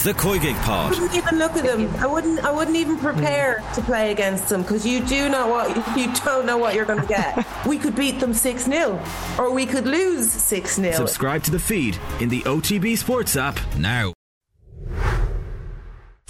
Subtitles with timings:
[0.00, 0.94] the Koigig Pod.
[0.94, 1.94] I wouldn't even look at them.
[1.96, 2.40] I wouldn't.
[2.44, 6.46] I wouldn't even prepare to play against them because you do know what you don't
[6.46, 7.46] know what you're going to get.
[7.66, 9.00] we could beat them six 0
[9.38, 13.58] or we could lose six 0 Subscribe to the feed in the OTB Sports app
[13.78, 14.12] now.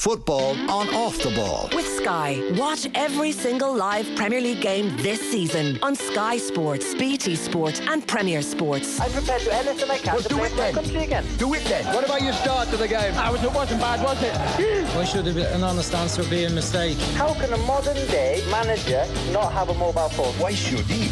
[0.03, 1.69] Football on off the ball.
[1.73, 2.43] With Sky.
[2.57, 8.05] Watch every single live Premier League game this season on Sky Sports, BT Sport, and
[8.05, 8.98] Premier Sports.
[8.98, 10.75] I'm prepared to do anything I can Well, to do play it then.
[10.75, 11.25] country again.
[11.38, 11.84] Do it then.
[11.95, 13.15] What about your start to the game?
[13.15, 14.34] I was, it wasn't bad, was it?
[14.96, 16.98] Why should it be an honest answer be a mistake?
[17.14, 20.34] How can a modern day manager not have a mobile phone?
[20.41, 21.11] Why should he?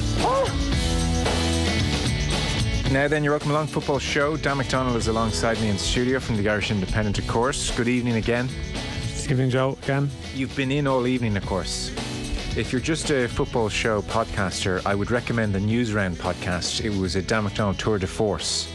[2.90, 4.36] Now then, you're welcome along football show.
[4.36, 7.70] Dan McDonald is alongside me in studio from the Irish Independent, of course.
[7.76, 8.48] Good evening again.
[9.22, 9.78] Good evening, Joe.
[9.84, 10.10] Again.
[10.34, 11.90] You've been in all evening, of course.
[12.56, 16.84] If you're just a football show podcaster, I would recommend the News Round podcast.
[16.84, 18.68] It was a Dan McDonald tour de force,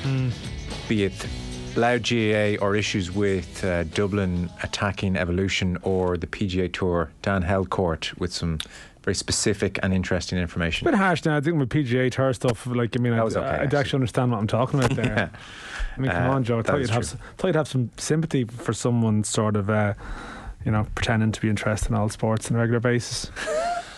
[0.87, 1.27] be it
[1.75, 7.11] loud GAA or issues with uh, Dublin attacking evolution or the PGA Tour.
[7.21, 8.59] Dan held court with some
[9.05, 10.87] very specific and interesting information.
[10.87, 11.37] A bit harsh now.
[11.37, 13.77] I think with PGA Tour stuff, like I mean, I, okay, I, I actually.
[13.79, 15.05] actually understand what I'm talking about there.
[15.35, 15.39] Yeah.
[15.97, 16.59] I mean, come Uh, on, Joe.
[16.59, 17.19] I thought you'd have, true.
[17.37, 19.93] thought you'd have some sympathy for someone sort of, uh,
[20.65, 23.31] you know, pretending to be interested in all sports on a regular basis.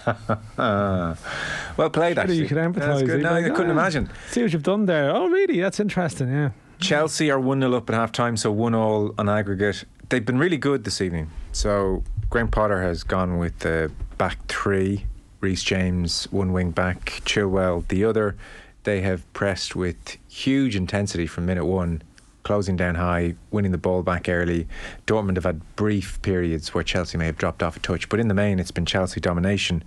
[0.57, 2.37] Well played, actually.
[2.37, 3.05] you could That's empathise.
[3.05, 3.23] good.
[3.23, 4.09] No, I couldn't "Ah, imagine.
[4.29, 5.09] See what you've done there.
[5.13, 5.59] Oh, really?
[5.59, 6.29] That's interesting.
[6.29, 6.49] Yeah.
[6.79, 9.83] Chelsea are 1 0 up at half time, so 1 all on aggregate.
[10.09, 11.29] They've been really good this evening.
[11.51, 15.05] So Graham Potter has gone with the back three
[15.39, 18.35] Reece James, one wing back, Chilwell, the other.
[18.83, 22.01] They have pressed with huge intensity from minute one,
[22.43, 24.67] closing down high, winning the ball back early.
[25.05, 28.27] Dortmund have had brief periods where Chelsea may have dropped off a touch, but in
[28.27, 29.81] the main, it's been Chelsea domination.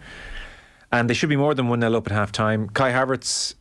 [0.91, 2.70] And they should be more than 1 0 up at half time.
[2.70, 3.55] Kai Havertz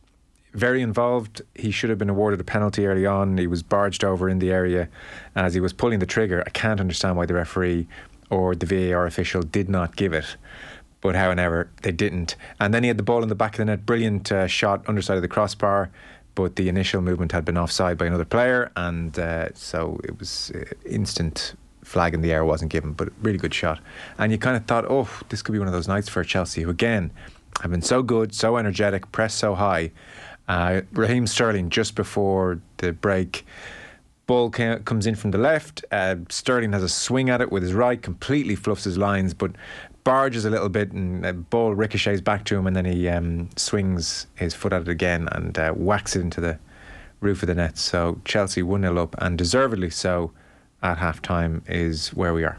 [0.52, 1.42] very involved.
[1.54, 3.36] He should have been awarded a penalty early on.
[3.36, 4.88] He was barged over in the area
[5.36, 6.42] as he was pulling the trigger.
[6.46, 7.86] I can't understand why the referee
[8.30, 10.36] or the VAR official did not give it.
[11.00, 12.36] But however, they didn't.
[12.58, 13.86] And then he had the ball in the back of the net.
[13.86, 15.90] Brilliant uh, shot underside of the crossbar.
[16.34, 18.70] But the initial movement had been offside by another player.
[18.76, 22.92] And uh, so it was uh, instant flag in the air wasn't given.
[22.92, 23.80] But really good shot.
[24.18, 26.62] And you kind of thought, oh, this could be one of those nights for Chelsea,
[26.62, 27.10] who again
[27.62, 29.90] have been so good, so energetic, pressed so high.
[30.48, 33.46] Uh, Raheem Sterling just before the break.
[34.30, 35.84] Ball comes in from the left.
[35.90, 39.50] Uh, Sterling has a swing at it with his right, completely fluffs his lines, but
[40.04, 43.50] barges a little bit, and the ball ricochets back to him, and then he um,
[43.56, 46.60] swings his foot at it again and uh, whacks it into the
[47.18, 47.76] roof of the net.
[47.76, 50.30] So Chelsea 1 0 up, and deservedly so
[50.80, 52.56] at half time is where we are.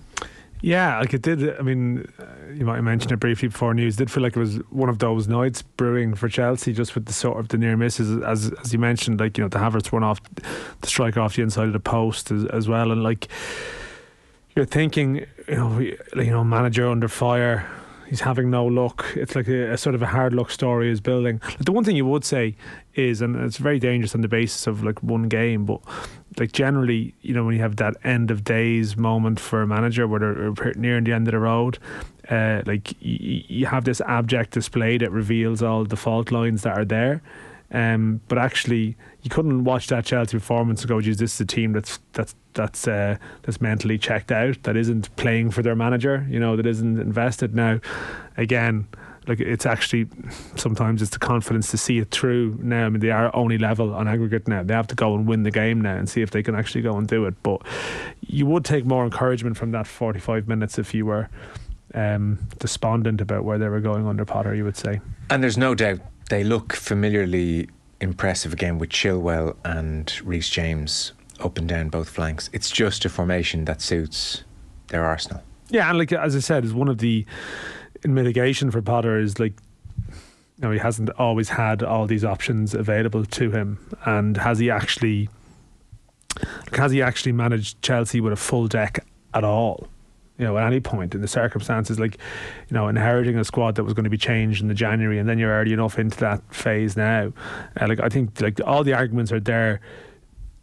[0.63, 1.57] Yeah, like it did.
[1.57, 2.07] I mean,
[2.53, 3.95] you might have mentioned it briefly before news.
[3.95, 7.13] Did feel like it was one of those nights brewing for Chelsea, just with the
[7.13, 10.03] sort of the near misses, as as you mentioned, like you know the Havertz one
[10.03, 10.22] off,
[10.81, 13.27] the strike off the inside of the post as, as well, and like
[14.55, 17.66] you're thinking, you know, we- you know, manager under fire.
[18.11, 19.05] He's having no luck.
[19.16, 21.39] It's like a, a sort of a hard luck story is building.
[21.61, 22.57] The one thing you would say
[22.94, 25.79] is, and it's very dangerous on the basis of like one game, but
[26.38, 30.09] like generally, you know, when you have that end of days moment for a manager
[30.09, 31.79] where they're nearing the end of the road,
[32.29, 36.78] uh, like y- you have this abject display that reveals all the fault lines that
[36.78, 37.22] are there.
[37.73, 41.45] Um, but actually, you couldn't watch that Chelsea performance and go, "Geez, this is a
[41.45, 46.25] team that's that's that's uh, that's mentally checked out, that isn't playing for their manager,
[46.29, 47.79] you know, that isn't invested." Now,
[48.35, 48.87] again,
[49.27, 50.07] like it's actually
[50.57, 52.59] sometimes it's the confidence to see it through.
[52.61, 54.63] Now, I mean, they are only level on aggregate now.
[54.63, 56.81] They have to go and win the game now and see if they can actually
[56.81, 57.35] go and do it.
[57.41, 57.61] But
[58.19, 61.29] you would take more encouragement from that forty-five minutes if you were
[61.93, 64.53] um, despondent about where they were going under Potter.
[64.55, 64.99] You would say.
[65.29, 65.99] And there's no doubt
[66.31, 67.67] they look familiarly
[67.99, 71.11] impressive again with Chilwell and Reece James
[71.41, 72.49] up and down both flanks.
[72.53, 74.45] It's just a formation that suits
[74.87, 75.43] their arsenal.
[75.69, 77.25] Yeah, and like as I said, is one of the
[78.05, 79.53] mitigation for Potter is like
[80.07, 84.71] you know he hasn't always had all these options available to him, and has he
[84.71, 85.27] actually
[86.71, 89.89] has he actually managed Chelsea with a full deck at all?
[90.37, 92.17] You know, at any point in the circumstances, like
[92.69, 95.29] you know, inheriting a squad that was going to be changed in the January, and
[95.29, 97.31] then you're already enough into that phase now.
[97.79, 99.81] Uh, like I think, like all the arguments are there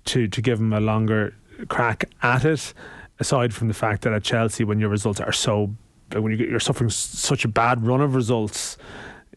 [0.06, 1.34] to to give him a longer
[1.68, 2.74] crack at it.
[3.20, 5.74] Aside from the fact that at Chelsea, when your results are so,
[6.12, 8.78] when you're suffering such a bad run of results,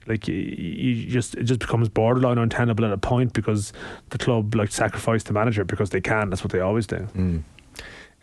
[0.07, 3.73] like you just it just becomes borderline untenable at a point because
[4.09, 6.29] the club like sacrifice the manager because they can.
[6.29, 7.07] That's what they always do.
[7.15, 7.43] Mm.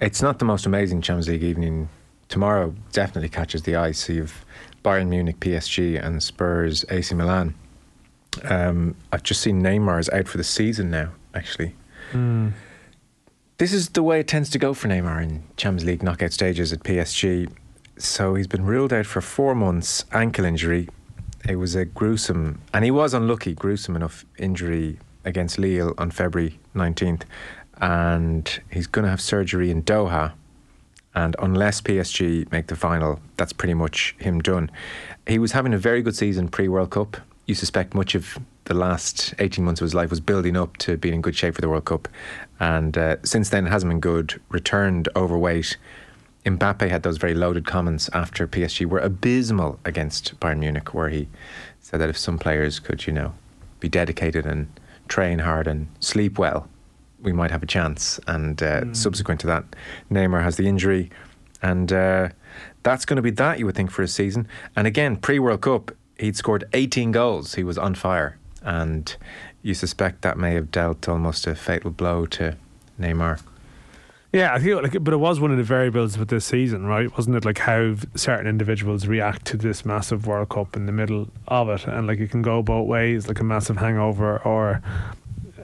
[0.01, 1.89] It's not the most amazing Champions League evening.
[2.29, 3.93] Tomorrow definitely catches the eye.
[3.93, 4.45] So you've
[4.85, 7.55] Bayern Munich, PSG, and Spurs, AC Milan.
[8.45, 11.11] Um, I've just seen Neymar is out for the season now.
[11.35, 11.75] Actually,
[13.59, 16.73] This is the way it tends to go for Neymar in Champions League knockout stages
[16.73, 17.51] at PSG.
[17.99, 20.89] So he's been ruled out for four months, ankle injury.
[21.49, 26.59] It was a gruesome, and he was unlucky, gruesome enough injury against Lille on February
[26.75, 27.23] 19th.
[27.81, 30.33] And he's going to have surgery in Doha.
[31.19, 34.71] And unless PSG make the final, that's pretty much him done.
[35.27, 37.17] He was having a very good season pre World Cup.
[37.47, 40.97] You suspect much of the last 18 months of his life was building up to
[40.97, 42.07] being in good shape for the World Cup.
[42.61, 44.41] And uh, since then, it hasn't been good.
[44.49, 45.77] Returned overweight.
[46.45, 51.29] Mbappe had those very loaded comments after PSG were abysmal against Bayern Munich, where he
[51.81, 53.35] said that if some players could, you know,
[53.81, 54.69] be dedicated and
[55.09, 56.69] train hard and sleep well,
[57.23, 58.21] we might have a chance.
[58.27, 58.97] And uh, mm.
[58.97, 59.65] subsequent to that,
[60.11, 61.11] Neymar has the injury,
[61.63, 62.29] and uh,
[62.83, 64.47] that's going to be that you would think for a season.
[64.77, 67.55] And again, pre World Cup, he'd scored 18 goals.
[67.55, 69.15] He was on fire, and
[69.63, 72.57] you suspect that may have dealt almost a fatal blow to
[73.01, 73.41] Neymar.
[74.31, 77.11] Yeah, I feel like, but it was one of the variables with this season, right?
[77.17, 81.31] Wasn't it like how certain individuals react to this massive World Cup in the middle
[81.47, 84.83] of it, and like it can go both ways, like a massive hangover or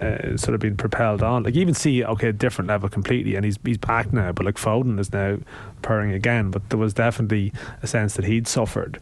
[0.04, 1.42] uh, sort of being propelled on.
[1.42, 4.32] Like even see, okay, a different level completely, and he's he's back now.
[4.32, 5.38] But like Foden is now
[5.82, 6.50] purring again.
[6.50, 7.52] But there was definitely
[7.82, 9.00] a sense that he'd suffered.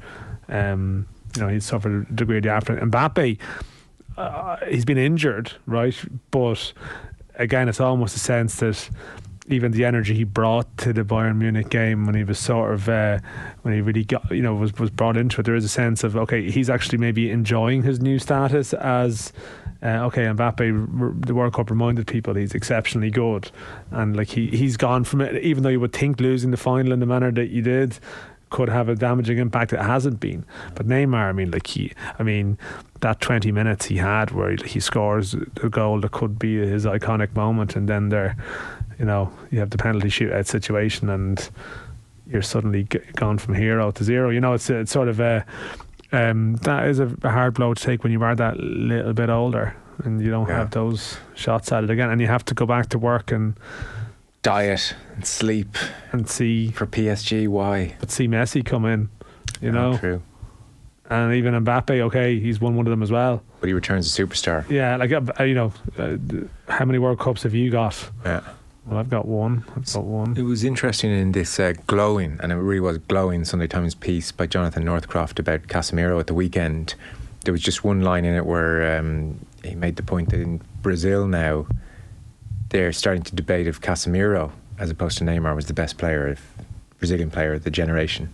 [0.48, 2.76] Um, you know, he'd suffered a degree of the after.
[2.76, 3.38] Mbappe,
[4.16, 5.96] uh, he's been injured, right?
[6.30, 6.72] But
[7.36, 8.88] again, it's almost a sense that
[9.48, 12.88] even the energy he brought to the Bayern Munich game when he was sort of
[12.88, 13.18] uh,
[13.62, 15.44] when he really got you know was was brought into it.
[15.44, 19.32] There is a sense of okay, he's actually maybe enjoying his new status as.
[19.84, 23.50] Uh, okay, Mbappe, the World Cup reminded people he's exceptionally good,
[23.90, 25.42] and like he he's gone from it.
[25.42, 27.98] Even though you would think losing the final in the manner that you did
[28.52, 30.44] could have a damaging impact, it hasn't been.
[30.76, 32.58] But Neymar, I mean, like he, I mean,
[33.00, 36.84] that twenty minutes he had where he, he scores the goal that could be his
[36.84, 38.36] iconic moment, and then there
[39.02, 41.50] you know, you have the penalty shootout situation and
[42.30, 44.30] you're suddenly g- gone from hero to zero.
[44.30, 45.44] You know, it's, it's sort of a,
[46.12, 49.28] um, that is a, a, hard blow to take when you are that little bit
[49.28, 50.58] older and you don't yeah.
[50.58, 52.10] have those shots at it again.
[52.10, 53.58] And you have to go back to work and
[54.42, 55.76] diet and sleep
[56.12, 57.96] and see for PSG why?
[57.98, 59.08] but see Messi come in
[59.60, 59.98] you yeah, know?
[59.98, 60.22] true.
[61.10, 63.42] And even Mbappe okay he's won one of them as well.
[63.58, 64.68] But he returns a superstar.
[64.70, 66.16] Yeah like uh, you know uh,
[66.68, 68.08] how many World Cups have you got?
[68.24, 68.42] Yeah
[68.86, 69.64] well, I've got one.
[69.76, 70.36] I've got one.
[70.36, 74.32] It was interesting in this uh, glowing, and it really was glowing Sunday Times piece
[74.32, 76.94] by Jonathan Northcroft about Casemiro at the weekend.
[77.44, 80.60] There was just one line in it where um, he made the point that in
[80.80, 81.66] Brazil now
[82.70, 86.54] they're starting to debate if Casemiro, as opposed to Neymar, was the best player, if
[86.98, 88.32] Brazilian player of the generation.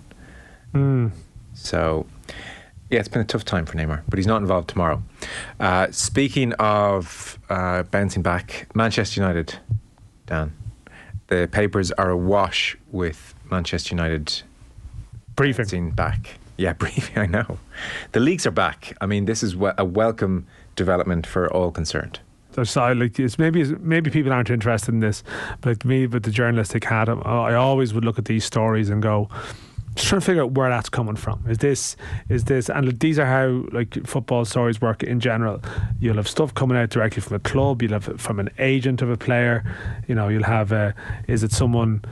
[0.72, 1.10] Mm.
[1.54, 2.06] So,
[2.88, 5.02] yeah, it's been a tough time for Neymar, but he's not involved tomorrow.
[5.58, 9.58] Uh, speaking of uh, bouncing back, Manchester United
[10.28, 10.52] Dan.
[11.28, 14.42] The papers are awash with Manchester United
[15.36, 16.38] briefing back.
[16.56, 17.18] Yeah, briefing.
[17.18, 17.58] I know.
[18.12, 18.96] The leagues are back.
[19.00, 20.46] I mean, this is a welcome
[20.76, 22.20] development for all concerned.
[22.64, 25.22] So like it's maybe maybe people aren't interested in this,
[25.60, 29.00] but like me, with the journalistic hat, I always would look at these stories and
[29.00, 29.28] go,
[29.98, 31.44] just trying to figure out where that's coming from.
[31.48, 31.96] Is this
[32.28, 35.60] is this and these are how like football stories work in general.
[36.00, 37.82] You'll have stuff coming out directly from a club.
[37.82, 39.64] You'll have from an agent of a player.
[40.06, 40.94] You know, you'll have a,
[41.26, 42.02] is it someone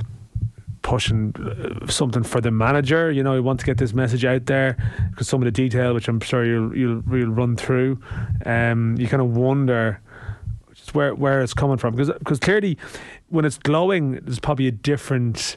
[0.83, 3.11] pushing uh, something for the manager.
[3.11, 4.77] You know, you want to get this message out there
[5.11, 8.01] because some of the detail, which I'm sure you'll you'll, you'll run through,
[8.45, 10.01] um, you kind of wonder
[10.75, 12.79] just where where it's coming from because because clearly
[13.29, 15.57] when it's glowing, there's probably a different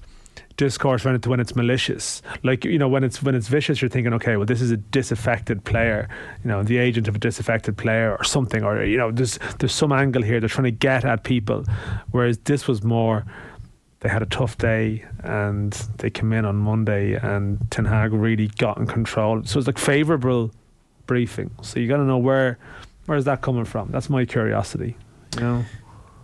[0.59, 2.21] discourse when, it, when it's malicious.
[2.43, 4.77] Like you know, when it's when it's vicious, you're thinking, okay, well, this is a
[4.77, 6.09] disaffected player.
[6.43, 9.73] You know, the agent of a disaffected player or something, or you know, there's there's
[9.73, 10.41] some angle here.
[10.41, 11.63] They're trying to get at people,
[12.11, 13.25] whereas this was more.
[14.01, 18.47] They had a tough day and they came in on Monday and Ten Hag really
[18.47, 19.43] got in control.
[19.43, 20.51] So it's like favourable
[21.05, 21.51] briefing.
[21.63, 22.57] So you got to know where
[23.07, 23.91] where is that coming from.
[23.91, 24.95] That's my curiosity.
[25.35, 25.65] You know.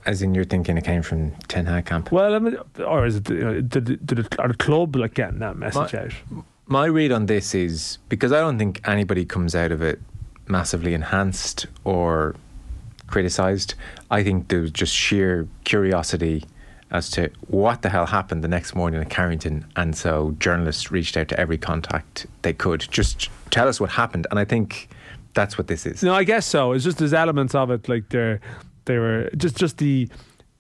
[0.06, 2.12] As in, you're thinking it came from Ten Hag camp?
[2.12, 5.16] Well, I mean, or is it you know, did, did it, are the club like
[5.16, 6.12] getting that message my, out?
[6.68, 10.00] My read on this is because I don't think anybody comes out of it
[10.48, 12.36] massively enhanced or
[13.08, 13.74] criticised.
[14.12, 16.46] I think there was just sheer curiosity
[16.92, 21.18] as to what the hell happened the next morning at Carrington, and so journalists reached
[21.18, 22.82] out to every contact they could.
[22.92, 24.90] Just tell us what happened, and I think
[25.34, 26.04] that's what this is.
[26.04, 26.72] No, I guess so.
[26.72, 28.40] It's just there's elements of it like there
[28.86, 30.08] they were just just the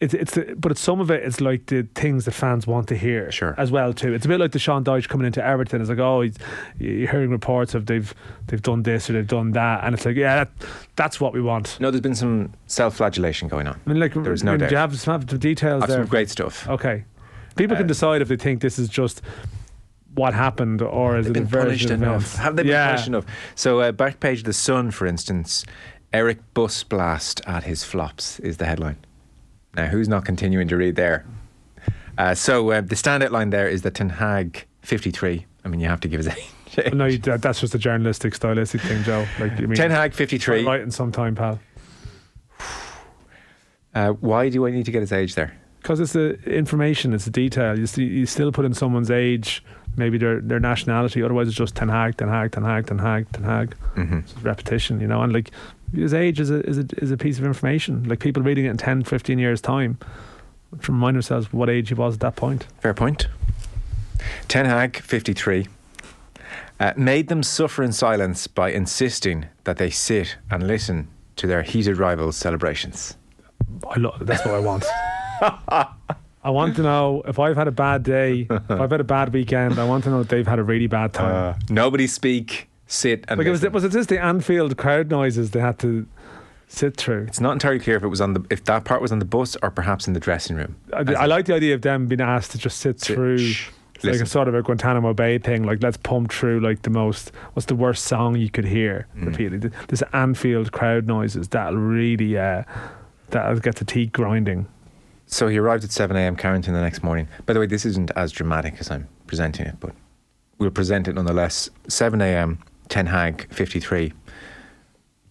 [0.02, 2.90] it's it's the, but it's some of it is like the things that fans want
[2.90, 3.56] to hear Sure.
[3.58, 4.14] as well too.
[4.14, 5.80] It's a bit like the Sean Dyche coming into Everton.
[5.80, 6.36] It's like oh, he's,
[6.78, 8.14] you're hearing reports of they've
[8.48, 10.50] they've done this or they've done that, and it's like yeah, that,
[10.98, 11.80] that's what we want.
[11.80, 13.80] No, there's been some self-flagellation going on.
[13.86, 14.70] I mean, like There is I no mean, doubt.
[14.70, 16.00] Do you have some have the details I've there?
[16.00, 16.68] some great stuff.
[16.68, 17.06] Okay,
[17.56, 19.22] people can Uh, decide if they think this is just
[20.14, 22.36] what happened or is it a been punished version of enough.
[22.36, 22.88] Have they been yeah.
[22.88, 23.26] punished enough?
[23.56, 25.66] So, uh, back page of the Sun, for instance,
[26.16, 28.96] Erik Bus Blast at his flops is the headline.
[29.76, 31.26] Now, who's not continuing to read there?
[32.18, 35.46] Uh, so, uh, the standout line there is that Ten Hag 53.
[35.66, 36.48] I mean, you have to give his age.
[36.94, 39.26] No, you, that's just a journalistic, stylistic thing, Joe.
[39.40, 40.66] Like, I mean, Ten Hag try 53.
[40.66, 41.60] writing sometime, pal.
[43.94, 45.56] Uh, why do I need to get his age there?
[45.82, 47.80] Because it's the information, it's the detail.
[47.80, 49.64] You, st- you still put in someone's age,
[49.96, 51.24] maybe their their nationality.
[51.24, 53.74] Otherwise, it's just Ten Hag, Ten Hag, Ten Hag, Ten Hag, Ten Hag.
[53.96, 54.18] Mm-hmm.
[54.18, 55.22] It's repetition, you know.
[55.22, 55.52] And like
[55.96, 58.04] his age is a is a is a piece of information.
[58.04, 59.98] Like people reading it in 10, 15 years time,
[60.82, 62.68] to remind themselves what age he was at that point.
[62.82, 63.28] Fair point.
[64.48, 65.68] Ten Hag 53.
[66.80, 71.64] Uh, made them suffer in silence by insisting that they sit and listen to their
[71.64, 73.16] heated rivals' celebrations.
[73.90, 74.84] I lo- that's what I want.
[76.44, 79.34] I want to know if I've had a bad day, if I've had a bad
[79.34, 79.80] weekend.
[79.80, 81.56] I want to know if they've had a really bad time.
[81.56, 85.52] Uh, nobody speak, sit, and like it was, was it just the Anfield crowd noises
[85.52, 86.06] they had to
[86.68, 87.26] sit through?
[87.28, 89.26] It's not entirely clear if it was on the if that part was on the
[89.26, 90.76] bus or perhaps in the dressing room.
[90.94, 93.38] I, I like the idea of them being asked to just sit, Sit, through.
[93.38, 95.64] shh, It's like a sort of a Guantanamo Bay thing.
[95.64, 97.32] Like let's pump through like the most.
[97.54, 99.26] What's the worst song you could hear Mm.
[99.28, 99.72] repeatedly?
[99.88, 102.64] This Anfield crowd noises that'll really uh,
[103.30, 104.68] that'll get the teeth grinding.
[105.28, 106.36] So he arrived at 7 a.m.
[106.36, 107.28] Carrington the next morning.
[107.48, 109.92] By the way, this isn't as dramatic as I'm presenting it, but
[110.60, 111.68] we'll present it nonetheless.
[111.88, 112.60] 7 a.m.
[112.90, 114.14] Ten Hag 53.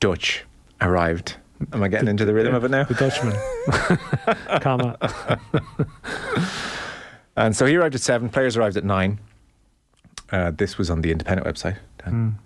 [0.01, 0.45] Dutch
[0.81, 1.37] arrived.
[1.73, 2.85] Am I getting into the rhythm of it now?
[2.85, 3.37] The Dutchman,
[4.61, 4.97] comma.
[7.37, 8.29] And so he arrived at seven.
[8.29, 9.19] Players arrived at nine.
[10.31, 11.79] Uh, this was on the Independent website.
[12.05, 12.39] Dan.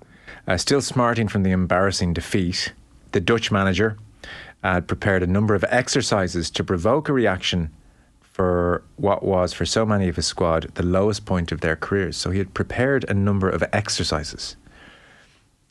[0.46, 2.72] Uh, still smarting from the embarrassing defeat,
[3.12, 3.98] the Dutch manager
[4.62, 7.70] had prepared a number of exercises to provoke a reaction
[8.20, 12.16] for what was, for so many of his squad, the lowest point of their careers.
[12.16, 14.56] So he had prepared a number of exercises.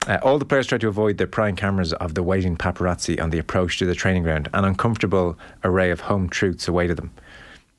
[0.08, 3.30] Uh, all the players tried to avoid the prying cameras of the waiting paparazzi on
[3.30, 4.50] the approach to the training ground.
[4.54, 7.12] An uncomfortable array of home truths awaited them.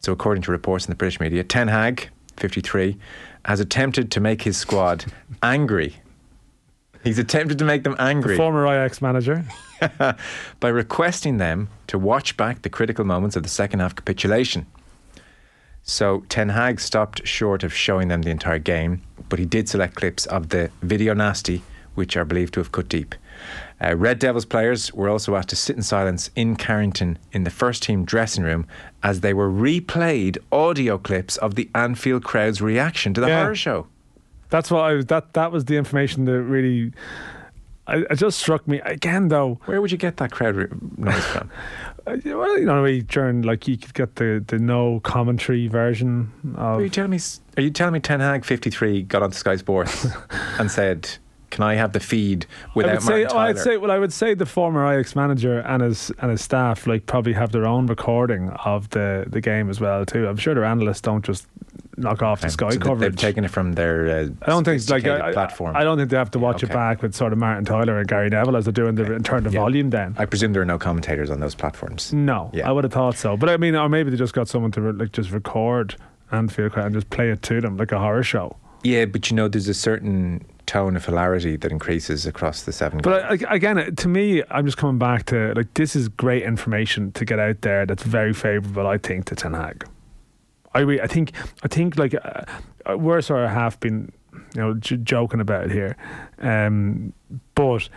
[0.01, 2.99] So, according to reports in the British media, Ten Hag, 53,
[3.47, 5.07] has attempted to make his squad
[5.43, 5.97] angry.
[7.03, 9.45] He's attempted to make them angry Former Ajax manager.
[10.61, 14.67] by requesting them to watch back the critical moments of the second half capitulation.
[15.85, 19.95] So Ten Hag stopped short of showing them the entire game, but he did select
[19.95, 21.63] clips of the video nasty,
[21.99, 23.15] which are believed to have cut deep.
[23.85, 27.51] Uh, Red Devils players were also asked to sit in silence in Carrington in the
[27.51, 28.67] first team dressing room
[29.03, 33.43] as they were replayed audio clips of the Anfield crowd's reaction to the Yeah.
[33.43, 33.87] horror show.
[34.51, 35.07] That's what I was.
[35.07, 36.93] That that was the information that really.
[37.87, 39.61] I, it just struck me again, though.
[39.67, 41.51] Where would you get that crowd re- noise from?
[42.07, 46.33] Uh, Well, you know, we during like you could get the the no commentary version
[46.57, 47.19] Are you telling me?
[47.59, 50.07] Are you telling me Ten Hag fifty three got onto Sky Sports
[50.59, 51.11] and said,
[51.51, 53.99] "Can I have the feed I without would say, oh, Tyler?" I'd say, well, I
[53.99, 57.67] would say the former Ajax manager and his and his staff like probably have their
[57.67, 60.29] own recording of the the game as well too.
[60.29, 61.47] I'm sure their analysts don't just
[61.97, 63.01] knock off the Sky so they- coverage.
[63.13, 64.07] They've taken it from their.
[64.09, 65.75] Uh, I don't think like I, I- platform.
[65.75, 66.75] I don't think they have to watch it Okay.
[66.75, 69.43] back with sort of Martin Tyler and Gary Neville as they're doing the and turn
[69.43, 69.61] the Yeah.
[69.61, 70.15] volume down.
[70.19, 72.13] I presume there are no commentators on those platforms.
[72.13, 72.69] No, Yeah.
[72.69, 73.37] I would have thought so.
[73.37, 75.97] But I mean, or maybe they just got someone to like just record
[76.31, 78.57] Anfield Crowd and just play it to them like a horror show.
[78.85, 83.01] Yeah, but you know, there's a certain tone of hilarity that increases across the seven.
[83.03, 83.25] But.
[83.25, 87.25] I, again, to me, I'm just coming back to like this is great information to
[87.25, 87.87] get out there.
[87.87, 89.89] That's very favourable, I think, to Ten Hag.
[90.75, 91.33] I re- I think
[91.65, 92.43] I think like uh,
[92.89, 94.13] uh, we're sort of half been
[94.55, 95.97] you know j- joking about it here,
[96.41, 97.13] um,
[97.55, 97.89] but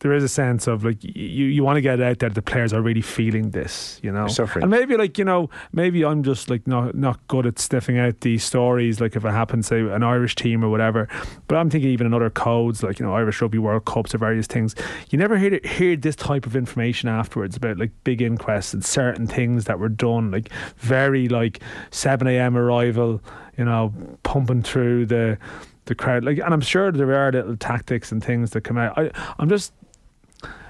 [0.00, 2.72] there is a sense of like you you want to get out there the players
[2.72, 4.62] are really feeling this, you know, They're suffering.
[4.62, 8.20] and maybe like you know maybe I'm just like not not good at sniffing out
[8.20, 9.00] these stories.
[9.00, 11.08] Like if it happens, say an Irish team or whatever,
[11.48, 14.18] but I'm thinking even in other codes like you know Irish Rugby World Cups or
[14.18, 14.76] various things,
[15.10, 19.26] you never hear hear this type of information afterwards about like big inquests and certain
[19.26, 22.56] things that were done, like very like seven a.m.
[22.56, 23.20] arrival,
[23.56, 25.38] you know, pumping through the
[25.86, 26.22] the crowd.
[26.22, 28.96] Like, and I'm sure there are little tactics and things that come out.
[28.96, 29.72] I I'm just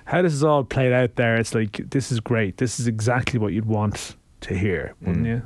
[0.08, 2.56] how this is all played out there, it's like this is great.
[2.56, 5.28] This is exactly what you'd want to hear, wouldn't Mm.
[5.28, 5.42] you?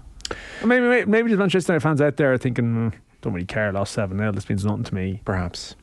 [0.60, 3.46] And maybe maybe, maybe there's Manchester United fans out there are thinking, "Mm, don't really
[3.46, 3.72] care.
[3.72, 5.20] Lost seven 0 This means nothing to me.
[5.24, 5.74] perhaps.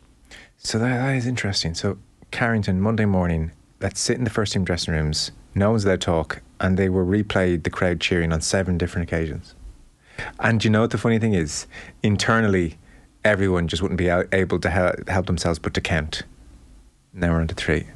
[0.57, 1.73] So that, that is interesting.
[1.73, 1.97] So
[2.31, 3.51] Carrington Monday morning.
[3.81, 6.89] Let's sit in the first team dressing rooms No one's there to talk, and they
[6.89, 9.55] were replayed the crowd cheering on seven different occasions.
[10.39, 11.65] And you know what the funny thing is?
[12.03, 12.77] Internally,
[13.25, 14.69] everyone just wouldn't be able to
[15.07, 16.23] help themselves but to count.
[17.13, 17.87] Now we're on to three,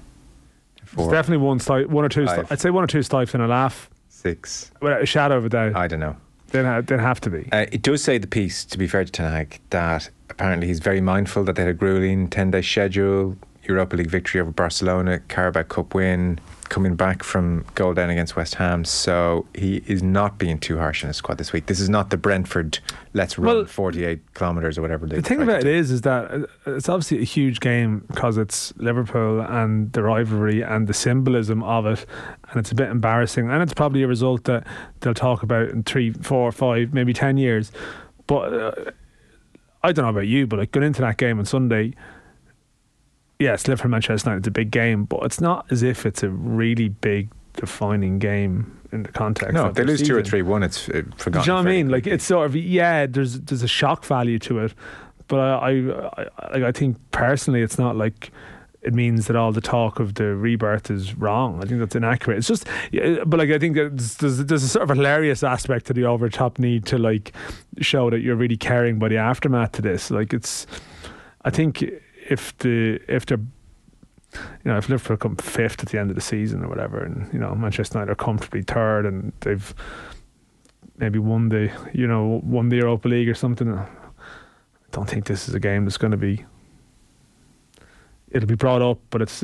[0.94, 2.26] Four, definitely one sti- one or two.
[2.28, 3.90] Sti- I'd say one or two stifes and a laugh.
[4.10, 4.72] six.
[4.82, 5.76] Without a shadow of a doubt.
[5.76, 6.16] I don't know.
[6.52, 7.50] They'd, ha- they'd have to be.
[7.52, 10.80] Uh, it does say the piece, to be fair to Ten Hag, that apparently he's
[10.80, 15.20] very mindful that they had a grueling 10 day schedule, Europa League victory over Barcelona,
[15.30, 16.40] Carabao Cup win,
[16.74, 18.84] coming back from goal down against West Ham.
[18.84, 21.68] So he is not being too harsh on his squad this week.
[21.68, 22.80] This is not the Brentford,
[23.14, 26.48] let's run Well, 48 kilometres or whatever The thing about it is, is that uh,
[26.66, 31.86] it's obviously a huge game because it's Liverpool and the rivalry and the symbolism of
[31.86, 32.08] it,
[32.50, 34.66] and it's a bit embarrassing, and it's probably a result that
[35.02, 37.72] they'll talk about in three, four, five, maybe ten years.
[38.26, 38.92] But uh,
[39.84, 41.94] I don't know about you, but like going into that game on Sunday,
[43.40, 46.30] yes, Liverpool Manchester United is a big game, but it's not as if it's a
[46.30, 49.54] really big defining game in the context.
[49.54, 51.62] No, they the lose two or three one, it's uh, Do you know what I
[51.64, 51.90] mean?
[51.90, 53.06] Like it's sort of yeah.
[53.06, 54.74] There's there's a shock value to it,
[55.28, 58.32] but I I I, like, I think personally it's not like
[58.84, 61.64] it means that all the talk of the rebirth is wrong.
[61.64, 62.40] I think that's inaccurate.
[62.40, 62.68] It's just,
[63.26, 66.30] but like I think there's, there's, there's a sort of hilarious aspect to the over
[66.30, 67.32] top need to like
[67.80, 70.12] show that you're really caring by the aftermath to this.
[70.12, 70.68] Like it's,
[71.46, 71.82] I think
[72.30, 73.40] if the if they're
[74.66, 77.32] you know, if Liverpool come fifth at the end of the season or whatever, and
[77.34, 79.74] you know Manchester United are comfortably third, and they've
[80.98, 83.88] maybe won the you know won the Europa League or something, I
[84.92, 86.46] don't think this is a game that's going to be.
[88.34, 89.44] It'll be brought up, but it's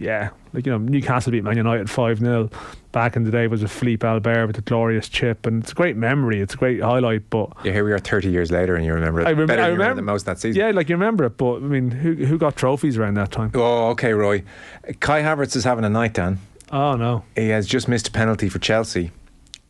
[0.00, 2.50] yeah, like you know Newcastle beat Man United five 0
[2.90, 5.74] back in the day was a Philippe Albert with a glorious chip, and it's a
[5.74, 6.40] great memory.
[6.40, 9.20] It's a great highlight, but yeah, here we are 30 years later, and you remember
[9.20, 10.60] it I, rem- better I remember than most that season.
[10.60, 13.52] Yeah, like you remember it, but I mean, who who got trophies around that time?
[13.54, 14.42] Oh, okay, Roy.
[14.98, 16.40] Kai Havertz is having a night, Dan.
[16.72, 17.24] Oh no.
[17.36, 19.12] He has just missed a penalty for Chelsea.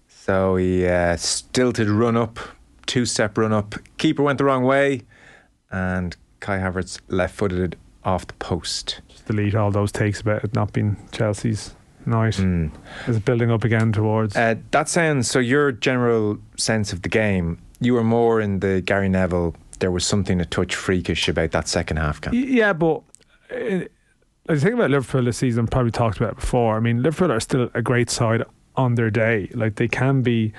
[0.08, 2.38] So he uh, stilted run up,
[2.86, 3.74] two step run up.
[3.98, 5.02] Keeper went the wrong way,
[5.70, 9.00] and Kai Havertz left footed off the post.
[9.08, 11.74] Just delete all those takes about it not being Chelsea's
[12.06, 12.34] night.
[12.34, 12.70] Mm.
[13.06, 14.36] Is it building up again towards?
[14.36, 15.38] Uh, that sounds so.
[15.38, 19.54] Your general sense of the game, you were more in the Gary Neville.
[19.80, 22.20] There was something a touch freakish about that second half.
[22.26, 23.02] Y- yeah, but
[23.50, 23.80] uh,
[24.48, 25.66] I think about Liverpool this season.
[25.66, 26.76] Probably talked about before.
[26.76, 28.44] I mean, Liverpool are still a great side
[28.76, 29.50] on their day.
[29.54, 30.52] Like they can be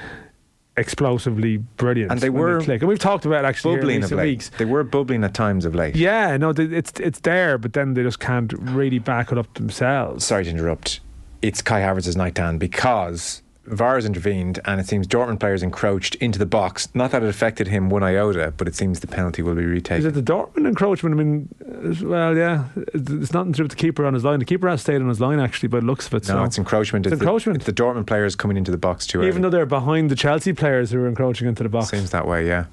[0.77, 2.81] explosively brilliant, And they were click.
[2.81, 4.25] And we've talked about it actually bubbling of late.
[4.25, 4.49] weeks.
[4.57, 5.95] They were bubbling at times of late.
[5.95, 10.25] Yeah, no, it's it's there, but then they just can't really back it up themselves.
[10.25, 10.99] Sorry to interrupt.
[11.41, 16.15] It's Kai Havertz's night, Dan, because VAR has intervened and it seems Dortmund players encroached
[16.15, 16.87] into the box.
[16.93, 19.99] Not that it affected him one iota, but it seems the penalty will be retaken.
[19.99, 21.19] Is it the Dortmund encroachment?
[21.19, 21.49] I mean,
[22.07, 24.39] well, yeah, it's nothing to do with the keeper on his line.
[24.39, 26.27] The keeper has stayed on his line actually, by the looks of it.
[26.27, 26.43] no, so.
[26.43, 27.05] it's encroachment.
[27.05, 27.59] It's It's, encroachment.
[27.59, 30.15] The, it's the Dortmund players coming into the box too even though they're behind the
[30.15, 31.89] Chelsea players who are encroaching into the box.
[31.89, 32.65] Seems that way, yeah.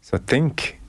[0.00, 0.80] So I think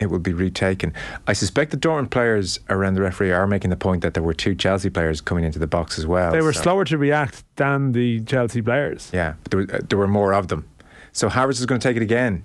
[0.00, 0.92] it will be retaken.
[1.26, 4.34] I suspect the Dortmund players around the referee are making the point that there were
[4.34, 6.32] two Chelsea players coming into the box as well.
[6.32, 9.10] They were so- slower to react than the Chelsea players.
[9.12, 10.66] Yeah, but there, uh, there were more of them.
[11.12, 12.42] So Havertz is going to take it again.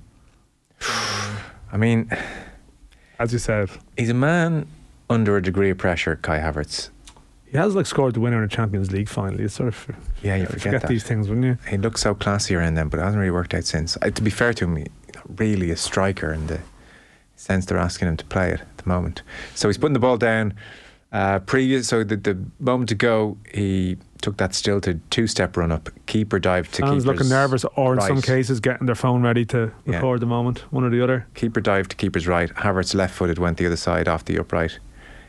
[1.72, 2.10] I mean,
[3.20, 4.68] As you said, he's a man
[5.10, 6.90] under a degree of pressure, Kai Havertz.
[7.46, 9.44] he has like scored the winner in a Champions League finally.
[9.44, 9.88] It's sort of
[10.22, 10.88] Yeah, you uh, forget that.
[10.88, 11.58] these things, wouldn't you?
[11.70, 13.98] He looks so classy around them, but it hasn't really worked out since.
[14.02, 16.60] Uh, to be fair to him, he's not really a striker in the
[17.40, 19.22] sense they're asking him to play it at the moment.
[19.56, 20.54] So he's putting the ball down.
[21.12, 26.38] Uh, previous, so the, the moment ago, he took that stilted two-step run up, keeper
[26.38, 29.96] dive to keeper's looking nervous, or in some cases getting their phone ready to Yeah.
[29.96, 31.26] record the moment, one or the other.
[31.34, 32.50] Keeper dive to keeper's right.
[32.54, 34.78] Havertz left footed went the other side off the upright.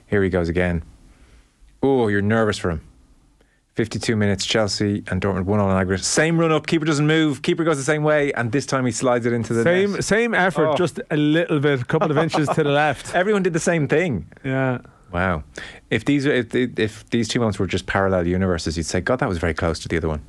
[0.07, 0.83] Here he goes again.
[1.83, 2.83] Oh, you're nervous for him.
[3.81, 6.05] 52 minutes, Chelsea and Dortmund one all on aggregate.
[6.05, 8.93] Same run up, keeper doesn't move, keeper goes the same way, and this time he
[8.93, 10.05] slides it into the Same net.
[10.05, 10.77] same effort, Oh.
[10.77, 13.15] just a little bit, a couple of inches to the left.
[13.15, 14.27] Everyone did the same thing.
[14.45, 14.81] Yeah.
[15.13, 15.45] Wow.
[15.89, 19.31] If these if, if these two moments were just parallel universes, you'd say, God, that
[19.31, 20.21] was very close to the other one.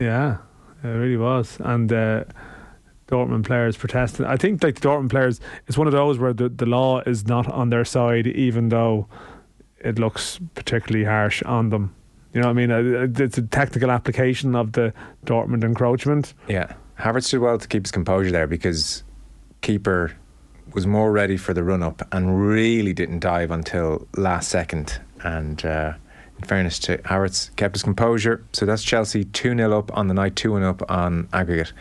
[0.00, 0.38] Yeah,
[0.82, 1.58] it really was.
[1.60, 2.24] And uh,
[3.08, 4.24] Dortmund players protesting.
[4.24, 7.26] I think like the Dortmund players, it's one of those where the, the law is
[7.26, 9.06] not on their side, even though
[9.78, 11.94] it looks particularly harsh on them.
[12.32, 12.70] You know what I mean?
[12.70, 14.92] Uh, It's a technical application of the
[15.24, 16.34] Dortmund encroachment.
[16.48, 16.74] Yeah.
[16.98, 19.02] Havertz did well to keep his composure there because
[19.60, 20.12] keeper
[20.74, 25.00] was more ready for the run up and really didn't dive until last second.
[25.22, 25.94] And uh,
[26.38, 28.44] in fairness to Havertz, kept his composure.
[28.52, 31.72] So that's Chelsea 2 0 up on the night, 2 1 up on aggregate.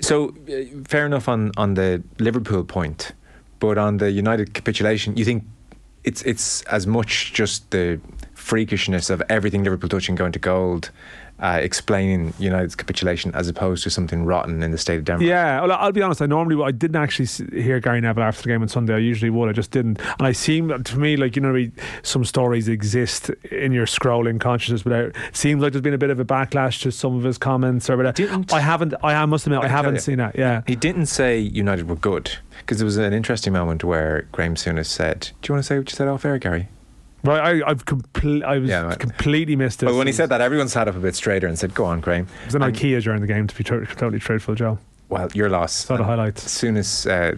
[0.00, 3.12] So uh, fair enough on, on the Liverpool point,
[3.58, 5.44] but on the United capitulation, you think
[6.02, 8.00] it's it's as much just the
[8.50, 10.90] freakishness of everything Liverpool touching going to gold,
[11.38, 15.24] uh, explaining United's capitulation as opposed to something rotten in the state of Denver.
[15.24, 16.20] Yeah, well, I'll be honest.
[16.20, 17.26] I normally I didn't actually
[17.62, 18.94] hear Gary Neville after the game on Sunday.
[18.94, 19.48] I usually would.
[19.48, 20.00] I just didn't.
[20.18, 21.70] And I seem to me like you know
[22.02, 26.10] some stories exist in your scrolling consciousness, but it seems like there's been a bit
[26.10, 28.16] of a backlash to some of his comments or whatever.
[28.16, 28.94] Didn't- I haven't.
[29.02, 30.00] I, I must admit I, can tell haven't you.
[30.00, 30.36] seen that.
[30.36, 30.62] Yeah.
[30.66, 34.86] He didn't say United were good because there was an interesting moment where Graham Souness
[34.86, 36.68] said, "Do you want to say what you said off air, Gary?"
[37.22, 37.62] Right.
[37.62, 38.42] I, I've complete.
[38.44, 38.98] I was Yeah, right.
[38.98, 39.86] completely missed it.
[39.86, 42.00] But when he said that, everyone sat up a bit straighter and said, "Go on,
[42.00, 43.46] Graham." it was an And- IKEA during the game.
[43.46, 44.78] To be tr- totally truthful, Joe.
[45.08, 45.72] Well, your loss.
[45.72, 46.46] Saw the highlights.
[46.46, 47.36] As soon as uh,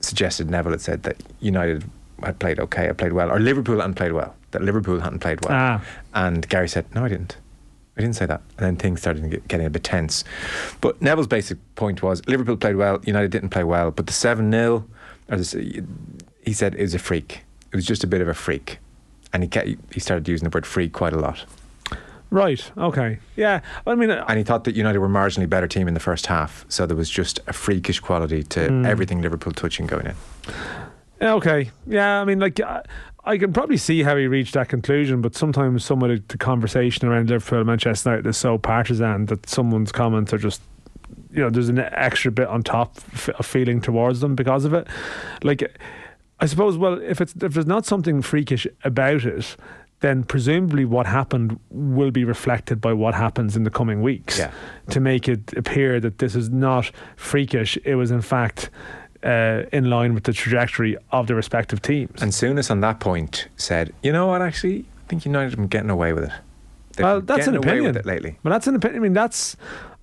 [0.00, 1.84] suggested Neville had said that United
[2.22, 5.44] had played okay, had played well, or Liverpool hadn't played well, that Liverpool hadn't played
[5.44, 5.52] well.
[5.54, 5.84] Ah.
[6.14, 7.36] And Gary said, No, I didn't.
[7.96, 8.40] I didn't say that.
[8.56, 10.24] And then things started get, getting a bit tense.
[10.80, 14.50] But Neville's basic point was Liverpool played well, United didn't play well, but the 7
[14.50, 14.86] 0,
[16.44, 17.42] he said, it was a freak.
[17.72, 18.78] It was just a bit of a freak.
[19.32, 21.44] And he, kept, he started using the word freak quite a lot.
[22.30, 22.70] Right.
[22.78, 23.18] Okay.
[23.36, 23.60] Yeah.
[23.86, 26.64] I mean, And he thought that United were marginally better team in the first half.
[26.68, 28.86] So there was just a freakish quality to Hmm.
[28.86, 30.14] everything Liverpool touching going in.
[31.26, 31.70] Okay.
[31.86, 32.82] Yeah, I mean, like, I,
[33.24, 36.38] I can probably see how he reached that conclusion, but sometimes some of the, the
[36.38, 40.62] conversation around Liverpool and Manchester United is so partisan that someone's comments are just,
[41.32, 42.96] you know, there's an extra bit on top
[43.38, 44.86] of feeling towards them because of it.
[45.42, 45.78] Like,
[46.40, 49.56] I suppose, well, if it's if there's not something freakish about it,
[50.00, 54.50] then presumably what happened will be reflected by what happens in the coming weeks Yeah.
[54.90, 57.76] to make it appear that this is not freakish.
[57.84, 58.70] It was, in fact,
[59.22, 62.22] uh, in line with the trajectory of the respective teams.
[62.22, 65.66] And Souness on that point said, you know what, actually, I think United have been
[65.68, 66.32] getting away with it.
[66.96, 68.00] They've well, that's an opinion.
[68.04, 68.38] lately.
[68.42, 69.00] But that's an opinion.
[69.00, 69.56] I mean, that's.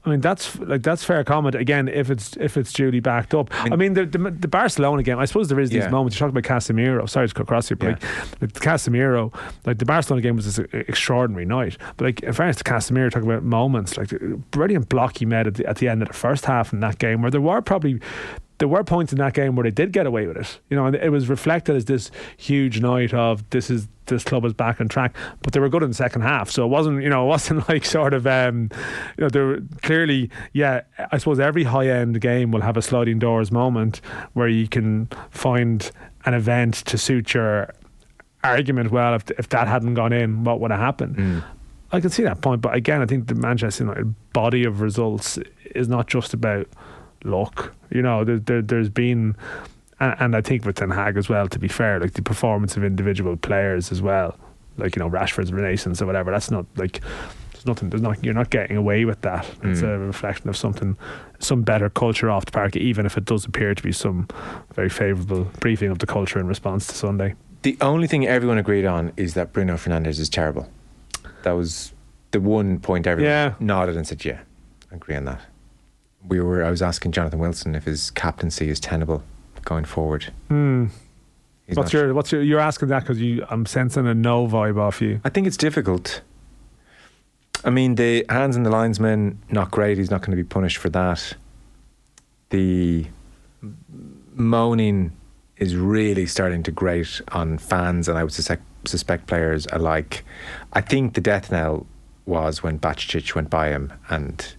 [0.07, 3.49] I mean that's like that's fair comment again if it's if it's duly backed up.
[3.71, 5.19] I mean, the, the the Barcelona game.
[5.19, 5.89] I suppose there is these Yeah.
[5.89, 6.15] moments.
[6.15, 7.09] You talk about Casemiro.
[7.09, 8.07] Sorry to cut across you, but Yeah.
[8.39, 9.33] like, Casemiro,
[9.65, 11.77] like the Barcelona game was this extraordinary night.
[11.97, 15.45] But like in fairness to Casemiro, talking about moments like the brilliant block he made
[15.47, 17.61] at the, at the end of the first half in that game, where there were
[17.61, 17.99] probably
[18.59, 20.59] there were points in that game where they did get away with it.
[20.69, 24.45] You know, and it was reflected as this huge night of this is this club
[24.45, 25.15] is back on track.
[25.41, 27.67] But they were good in the second half, so it wasn't you know it wasn't
[27.69, 28.69] like sort of um,
[29.17, 30.81] you know they were clearly yeah.
[31.11, 34.01] I suppose every high end game will have a sliding doors moment
[34.33, 35.89] where you can find
[36.25, 37.73] an event to suit your
[38.43, 38.91] argument.
[38.91, 41.43] Well, if if that hadn't gone in, what would have happened?
[41.91, 45.39] I can see that point, but again, I think the Manchester United body of results
[45.73, 46.67] is not just about
[47.23, 47.73] luck.
[47.89, 49.35] You know, there, there, there's been,
[49.99, 51.47] and, and I think with Ten Hag as well.
[51.47, 54.37] To be fair, like the performance of individual players as well,
[54.77, 56.31] like you know Rashford's renaissance or whatever.
[56.31, 57.01] That's not like
[57.53, 57.89] there's nothing.
[57.89, 58.23] There's not.
[58.23, 59.45] You're not getting away with that.
[59.63, 60.07] It's a mm.
[60.07, 60.97] reflection of something,
[61.39, 64.27] some better culture off the park, even if it does appear to be some
[64.75, 67.35] very favourable briefing of the culture in response to Sunday.
[67.63, 70.69] The only thing everyone agreed on is that Bruno Fernandes is terrible.
[71.43, 71.93] That was
[72.31, 73.53] the one point everyone Yeah.
[73.59, 74.39] nodded and said, "Yeah,
[74.91, 75.41] I agree on that."
[76.25, 76.63] We were.
[76.63, 79.23] I was asking Jonathan Wilson if his captaincy is tenable
[79.63, 80.31] going forward.
[80.47, 80.87] Hmm.
[81.73, 84.79] What's not your what's your you're asking that because you I'm sensing a no vibe
[84.79, 85.19] off you.
[85.25, 86.21] I think it's difficult.
[87.65, 89.97] I mean, the hands and the linesman, not great.
[89.97, 91.33] He's not going to be punished for that.
[92.49, 93.07] The
[94.35, 95.11] moaning
[95.57, 100.23] is really starting to grate on fans, and I would suspect, suspect players alike.
[100.73, 101.87] I think the death knell
[102.25, 104.55] was when Bajcetic went by him, and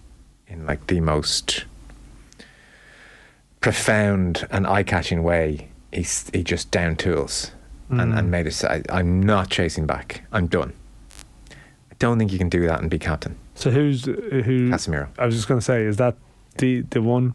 [0.49, 1.65] in like the most
[3.61, 7.51] profound and eye-catching way, he he just down tools
[7.89, 8.63] and, and made us.
[8.63, 10.23] I, I'm not chasing back.
[10.31, 10.73] I'm done.
[11.51, 13.35] I don't think you can do that and be captain.
[13.55, 14.69] So who's uh, who?
[14.69, 15.09] Casemiro.
[15.17, 16.15] I was just going to say, is that
[16.57, 17.33] the the one?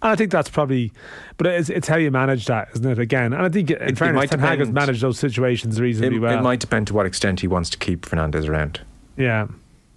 [0.00, 0.90] And I think that's probably,
[1.36, 2.98] but it's it's how you manage that, isn't it?
[2.98, 5.82] Again, and I think in it fairness, might Ten Hag has managed those situations It,
[5.82, 6.36] reasonably well.
[6.36, 8.80] it might depend to what extent he wants to keep Fernandes around,
[9.16, 9.46] yeah.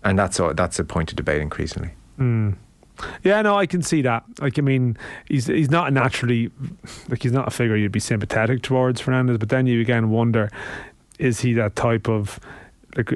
[0.04, 1.92] and that's a, that's a point of debate increasingly.
[2.18, 2.52] Hmm.
[3.24, 4.24] Yeah, no, I can see that.
[4.40, 4.98] Like, I mean,
[5.28, 6.52] he's he's not naturally
[7.10, 10.50] like he's not a figure you'd be sympathetic towards Fernandes, but then you again wonder,
[11.20, 12.40] is he that type of
[12.96, 13.12] like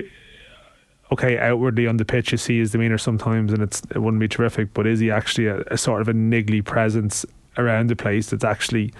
[1.11, 4.27] okay, outwardly on the pitch you see his demeanour sometimes and it's it wouldn't be
[4.27, 7.25] terrific, but is he actually a, a sort of a niggly presence
[7.57, 8.93] around the place that's actually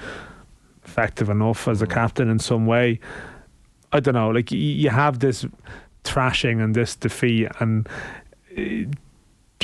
[0.86, 1.92] effective enough as a mm.
[1.92, 3.00] captain in some way?
[3.92, 4.30] I don't know.
[4.30, 5.46] Like y- you have this
[6.04, 7.88] thrashing and this defeat and.
[8.56, 8.86] Eh,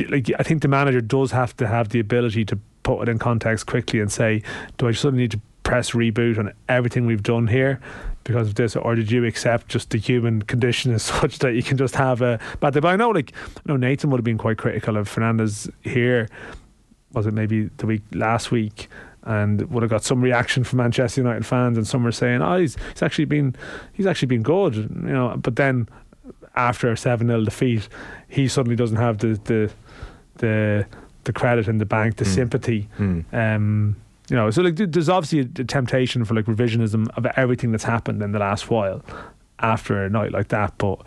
[0.09, 3.19] like I think the manager does have to have the ability to put it in
[3.19, 4.43] context quickly and say,
[4.77, 7.79] do I suddenly need to press reboot on everything we've done here
[8.23, 11.63] because of this, or did you accept just the human condition as such that you
[11.63, 12.79] can just have a bad day?
[12.79, 16.29] But I know, like, I know Nathan would have been quite critical of Fernandes here.
[17.13, 18.87] Was it maybe the week last week?
[19.27, 22.57] and would have got some reaction from Manchester United fans, and some were saying, "Oh,
[22.59, 23.55] he's, he's actually been
[23.93, 25.35] he's actually been good," you know.
[25.35, 25.89] But then
[26.55, 27.89] after a seven 0 defeat,
[28.27, 29.71] he suddenly doesn't have the the
[30.37, 30.85] the
[31.23, 32.87] the credit in the bank, the sympathy.
[32.99, 33.95] Um,
[34.29, 37.83] you know, so like there's obviously a, a temptation for like revisionism of everything that's
[37.83, 39.03] happened in the last while
[39.59, 40.77] after a night like that.
[40.77, 40.99] But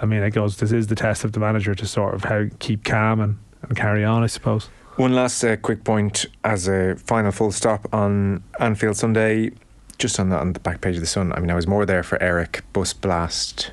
[0.00, 0.56] I mean, it goes.
[0.58, 3.76] This is the test of the manager to sort of how keep calm and, and
[3.76, 4.68] carry on, I suppose.
[4.96, 9.50] One last uh, quick point as a final full stop on Anfield Sunday,
[9.98, 11.32] just on the, on the back page of the Sun.
[11.34, 13.72] I mean, I was more there for Erik Bus Blast.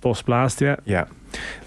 [0.00, 1.04] Bus blast, yeah, Yeah.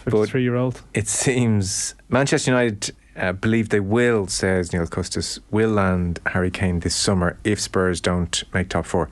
[0.04, 0.82] But fifty-three year old.
[0.94, 6.80] it seems Manchester United uh, believe they will, says Neil Custis, will land Harry Kane
[6.80, 9.10] this summer if Spurs don't make top four.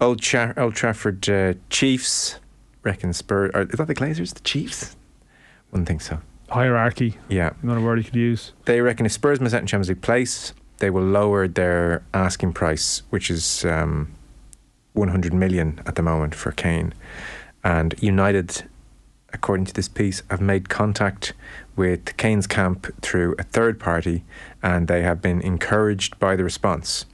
[0.00, 2.40] Old, Cha- Old Trafford uh, Chiefs
[2.84, 3.50] reckon Spurs.
[3.52, 4.32] Or, is that the Glazers?
[4.32, 4.96] The Chiefs?
[5.72, 6.22] Wouldn't think so.
[6.48, 7.50] Hierarchy, Yeah.
[7.62, 8.54] another word you could use.
[8.64, 12.54] They reckon if Spurs miss out in Champions League place, they will lower their asking
[12.54, 14.10] price, which is um,
[14.94, 16.94] 100 million at the moment for Kane.
[17.62, 18.64] And United,
[19.32, 21.32] according to this piece, have made contact
[21.76, 24.24] with Kane's camp through a third party,
[24.62, 27.06] and they have been encouraged by the response.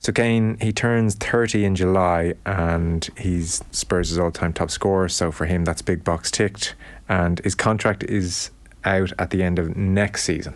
[0.00, 5.08] So Kane, he turns 30 in July, and he's Spurs' all-time top scorer.
[5.08, 6.74] So for him, that's big box ticked,
[7.08, 8.50] and his contract is
[8.84, 10.54] out at the end of next season.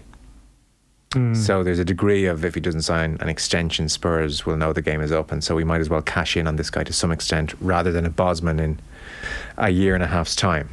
[1.10, 1.36] Mm.
[1.36, 4.80] So there's a degree of if he doesn't sign an extension, Spurs will know the
[4.80, 6.92] game is up, and so we might as well cash in on this guy to
[6.92, 8.78] some extent rather than a Bosman in
[9.56, 10.68] a year and a half's time.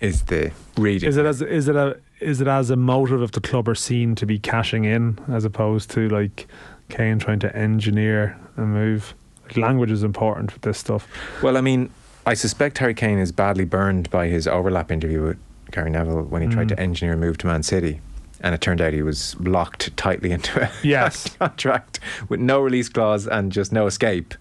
[0.00, 1.08] Is the reading?
[1.08, 3.74] Is it as is it a is it as a motive of the club are
[3.74, 6.46] seen to be cashing in as opposed to like
[6.88, 9.14] Kane trying to engineer a move?
[9.46, 11.06] Like language is important with this stuff.
[11.42, 11.90] Well, I mean,
[12.26, 15.38] I suspect Harry Kane is badly burned by his overlap interview with
[15.70, 16.76] Gary Neville when he tried Mm.
[16.76, 18.00] to engineer a move to Man City.
[18.40, 21.34] And it turned out he was locked tightly into a Yes.
[21.38, 24.34] contract with no release clause and just no escape.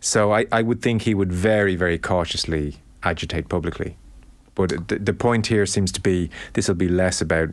[0.00, 3.96] So I, I would think he would very, very cautiously agitate publicly.
[4.54, 7.50] But the, the point here seems to be this will be less about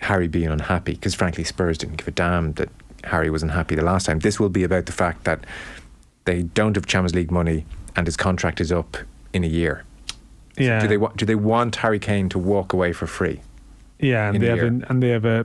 [0.00, 2.68] Harry being unhappy, because frankly, Spurs didn't give a damn that
[3.04, 4.18] Harry was unhappy the last time.
[4.18, 5.44] This will be about the fact that
[6.24, 7.64] they don't have Champions League money
[7.96, 8.96] and his contract is up
[9.32, 9.84] in a year.
[10.56, 10.80] Yeah.
[10.80, 13.40] Do they do they want Harry Kane to walk away for free?
[13.98, 15.44] Yeah, and they have a, and they have a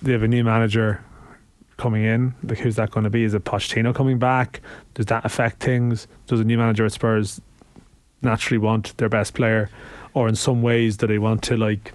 [0.00, 1.02] they have a new manager
[1.78, 2.34] coming in.
[2.44, 3.24] Like who's that going to be?
[3.24, 4.60] Is it Pochettino coming back?
[4.94, 6.06] Does that affect things?
[6.26, 7.40] Does a new manager at Spurs
[8.20, 9.70] naturally want their best player,
[10.12, 11.94] or in some ways do they want to like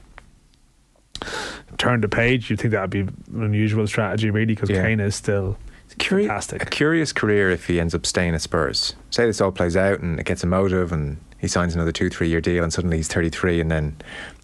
[1.77, 2.49] turn the page?
[2.49, 4.45] You think that would be an unusual strategy, really?
[4.47, 4.83] Because Yeah.
[4.83, 5.57] Kane is still
[5.99, 6.63] Curi- fantastic.
[6.63, 8.95] A curious career if he ends up staying at Spurs.
[9.11, 12.09] Say this all plays out and it gets a motive and he signs another two,
[12.09, 13.95] three year deal and suddenly he's 33 and then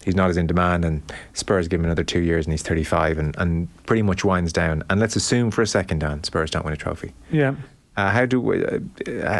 [0.04, 1.02] he's not as in demand and
[1.34, 4.82] Spurs give him another two years and he's 35 and, and pretty much winds down.
[4.88, 7.12] And let's assume for a second, Dan, Spurs don't win a trophy.
[7.30, 7.54] Yeah.
[7.96, 8.78] Uh, how do we, uh,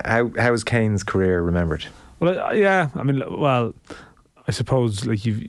[0.05, 1.87] how how is Kane's career remembered?
[2.19, 2.91] Well, uh, yeah.
[2.95, 3.75] I mean, well,
[4.47, 5.49] I suppose like you've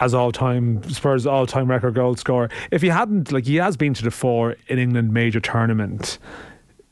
[0.00, 2.50] as all time Spurs all time record goal scorer.
[2.70, 6.18] If he hadn't, like, he has been to the four in England major tournament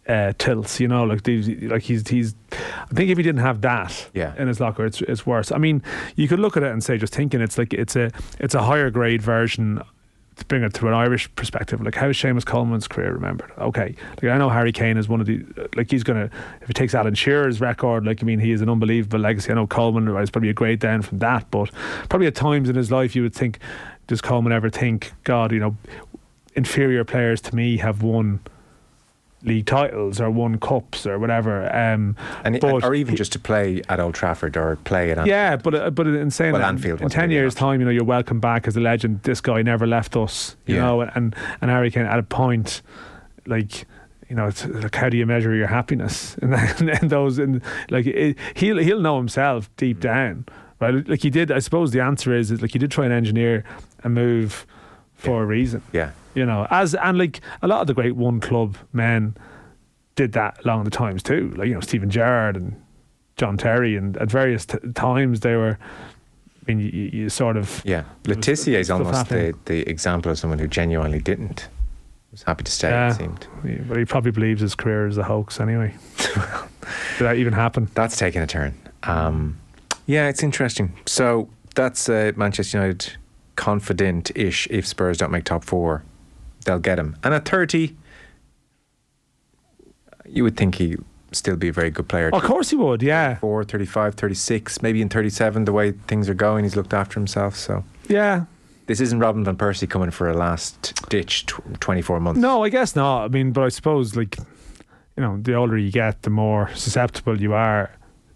[0.08, 0.80] uh, tilts.
[0.80, 2.34] You know, like these, like he's he's.
[2.52, 4.34] I think if he didn't have that Yeah.
[4.36, 5.52] in his locker, it's it's worse.
[5.52, 5.82] I mean,
[6.16, 8.10] you could look at it and say, just thinking, it's like it's a
[8.40, 9.82] it's a higher grade version.
[10.36, 13.52] To bring it to an Irish perspective, like how is Seamus Coleman's career remembered?
[13.58, 15.44] Okay, like I know Harry Kane is one of the
[15.76, 16.30] like he's gonna
[16.62, 19.52] if he takes Alan Shearer's record, like I mean he is an unbelievable legacy.
[19.52, 21.70] I know Coleman is probably a great down from that, but
[22.08, 23.58] probably at times in his life you would think,
[24.06, 25.76] does Coleman ever think, God, you know,
[26.54, 28.40] inferior players to me have won
[29.44, 31.64] league titles or won cups or whatever.
[31.74, 35.26] Um, And but or even just to play at Old Trafford or play at Anfield.
[35.28, 37.90] yeah, but uh, but in saying Well, that, Anfield in ten years' time, you know,
[37.90, 39.22] you're welcome back as a legend.
[39.24, 40.82] This guy never left us, you Yeah.
[40.82, 42.82] know, and and Harry Kane at a point,
[43.46, 43.84] like.
[44.28, 46.36] You know, it's like how do you measure your happiness?
[46.42, 50.00] And then and those, and like it, he'll he'll know himself deep Mm.
[50.00, 50.44] down,
[50.80, 51.06] right?
[51.06, 51.52] Like he did.
[51.52, 53.62] I suppose the answer is, is like he did try and engineer
[54.04, 54.64] a move
[55.14, 55.82] for a reason.
[55.92, 56.12] Yeah.
[56.34, 59.36] You know, as and like a lot of the great one club men
[60.14, 61.52] did that along the times too.
[61.56, 62.80] Like you know Steven Gerrard and
[63.36, 65.78] John Terry, and at various t- times they were.
[66.60, 70.38] I mean, you, you sort of Yeah, Le Tissier is almost the, the example of
[70.38, 71.68] someone who genuinely didn't.
[72.30, 72.88] Was happy to stay.
[72.88, 73.10] Yeah.
[73.10, 73.46] It seemed
[73.88, 75.94] but he probably believes his career is a hoax anyway.
[76.16, 77.90] Did that even happen?
[77.94, 78.74] that's taking a turn.
[79.02, 79.58] Um,
[80.06, 80.96] yeah, it's interesting.
[81.04, 83.16] So that's uh, Manchester United
[83.56, 84.66] confident-ish.
[84.70, 86.04] If Spurs don't make top four,
[86.64, 87.16] they'll get him.
[87.22, 87.96] And at thirty,
[90.26, 90.96] you would think he
[91.32, 92.30] still be a very good player.
[92.32, 93.02] Of course he would.
[93.02, 97.18] Yeah, 34, 35, 36, maybe in 37, the way things are going, he's looked after
[97.18, 97.56] himself.
[97.56, 98.44] So yeah.
[98.86, 102.40] This isn't Robin van Persie coming for a last ditch tw- 24 months.
[102.40, 103.24] No, I guess not.
[103.24, 104.36] I mean, but I suppose like
[105.16, 107.90] you know, the older you get, the more susceptible you are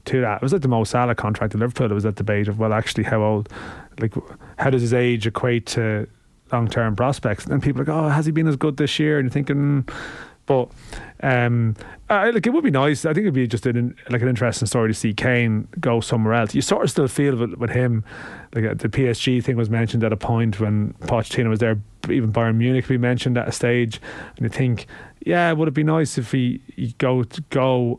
[0.06, 0.36] to that.
[0.36, 1.90] It was like the Mo Salah contract at Liverpool.
[1.90, 3.48] It was that debate of well, actually, how old,
[3.98, 4.14] like,
[4.58, 6.06] how does his age equate to
[6.52, 7.46] long-term prospects?
[7.46, 9.18] And people are like, oh, has he been as good this year?
[9.18, 9.88] And you're thinking,
[10.46, 10.70] but
[11.22, 11.74] um,
[12.08, 13.04] uh, like it would be nice.
[13.04, 16.34] I think it'd be just an like an interesting story to see Kane go somewhere
[16.34, 16.54] else.
[16.54, 18.04] You sort of still feel with, with him,
[18.54, 21.80] like uh, the PSG thing was mentioned at a point when Pochettino was there.
[22.08, 24.00] Even Bayern Munich we mentioned at a stage,
[24.36, 24.86] and you think,
[25.24, 27.98] yeah, would it be nice if he, he go go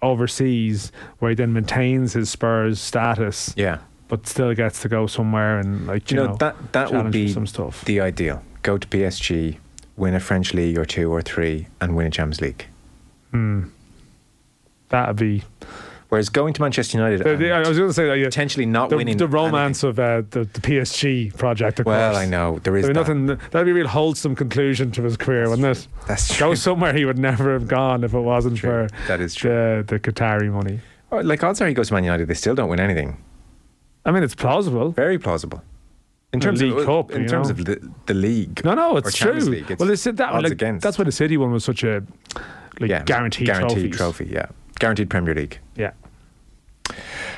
[0.00, 3.78] overseas where he then maintains his Spurs status, Yeah.
[4.16, 7.28] But still gets to go somewhere and like you you know, that that would be
[7.28, 7.84] some stuff.
[7.84, 8.42] the ideal.
[8.62, 9.58] Go to PSG,
[9.96, 12.66] win a French league or two or three, and win a Champions League.
[13.30, 13.64] Hmm.
[14.88, 15.42] That'd be.
[16.10, 18.16] Whereas going to Manchester United, The, the, I was going to say that.
[18.18, 21.80] Yeah, potentially not the, winning the romance of uh, the, the PSG project.
[21.80, 22.22] Of Well, course.
[22.22, 22.92] I know there is that.
[22.94, 23.26] nothing.
[23.26, 25.88] That'd be a real wholesome conclusion to his career, wouldn't it?
[26.06, 26.48] That's true.
[26.50, 28.86] Go somewhere he would never have gone if it wasn't True.
[28.88, 29.50] for That is true.
[29.50, 30.78] the the Qatari money.
[31.10, 33.16] Oh, Like odds are he goes to Man United, they still don't win anything.
[34.04, 34.90] I mean, it's plausible.
[34.90, 35.62] Very plausible.
[36.32, 37.52] In terms of Cup, in terms know.
[37.52, 38.64] of the, the league.
[38.64, 39.34] No, no, it's true.
[39.34, 40.82] League, it's well, they said that like, against.
[40.82, 42.02] that's why the City one was such a
[42.80, 44.26] like yeah, guaranteed, guaranteed trophies.
[44.26, 44.34] trophy.
[44.34, 44.46] Yeah,
[44.80, 45.60] guaranteed Premier League.
[45.76, 45.92] Yeah.
[46.90, 46.94] Uh,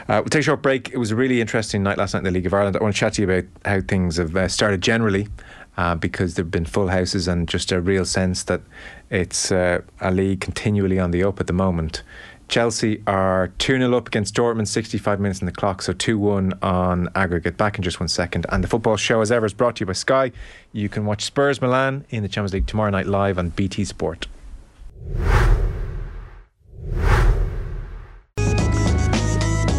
[0.08, 0.90] we'll take a short break.
[0.90, 2.76] It was a really interesting night last night in the League of Ireland.
[2.76, 5.28] I want to chat to you about how things have uh, started generally,
[5.76, 8.62] uh, because there have been full houses and just a real sense that
[9.10, 12.02] it's uh, a league continually on the up at the moment.
[12.48, 16.58] Chelsea are 2 0 up against Dortmund, 65 minutes in the clock, so 2 1
[16.62, 17.56] on aggregate.
[17.56, 18.46] Back in just one second.
[18.50, 20.30] And the football show, as ever, is brought to you by Sky.
[20.72, 24.28] You can watch Spurs Milan in the Champions League tomorrow night live on BT Sport.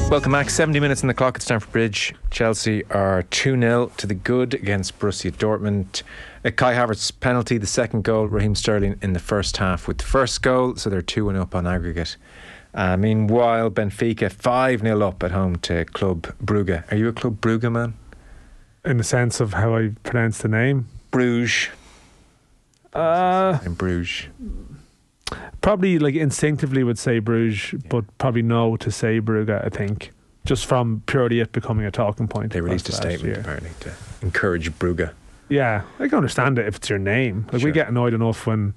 [0.09, 0.49] Welcome back.
[0.49, 2.15] 70 minutes in the clock at Stamford Bridge.
[2.31, 6.03] Chelsea are 2 0 to the good against Borussia Dortmund.
[6.43, 8.27] Kai Havertz penalty, the second goal.
[8.27, 11.55] Raheem Sterling in the first half with the first goal, so they're 2 1 up
[11.55, 12.17] on aggregate.
[12.73, 16.89] Uh, meanwhile, Benfica 5 0 up at home to Club Brugge.
[16.91, 17.93] Are you a Club Brugge man?
[18.85, 20.87] In the sense of how I pronounce the name.
[21.11, 21.69] Bruges.
[22.93, 24.27] Uh, In Bruges.
[25.61, 29.63] probably like instinctively would say Bruges, but probably no to say Brugge.
[29.65, 30.11] I think
[30.45, 32.53] just from purely it becoming a talking point.
[32.53, 33.39] They released a statement year.
[33.39, 35.11] apparently to encourage Brugge.
[35.49, 37.47] Yeah, I can understand it if it's your name.
[37.51, 37.69] Like Sure.
[37.69, 38.73] we get annoyed enough when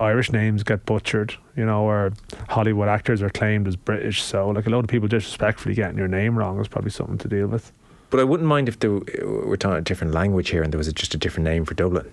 [0.00, 2.12] Irish names get butchered, you know, or
[2.48, 4.22] Hollywood actors are claimed as British.
[4.22, 7.28] So like a lot of people disrespectfully getting your name wrong is probably something to
[7.28, 7.72] deal with.
[8.10, 10.88] But I wouldn't mind if there, we're talking a different language here and there was
[10.88, 12.10] a, just a different name for Dublin.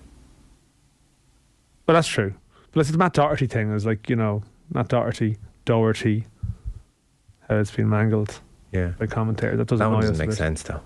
[1.86, 2.34] But that's true.
[2.72, 3.72] But it's the Matt Doherty thing.
[3.72, 6.24] Is like you know Matt Doherty, Doherty,
[7.48, 8.40] how it's been mangled
[8.72, 8.92] Yeah.
[8.98, 9.58] by commentators.
[9.58, 10.80] That doesn't That one doesn't make sense though.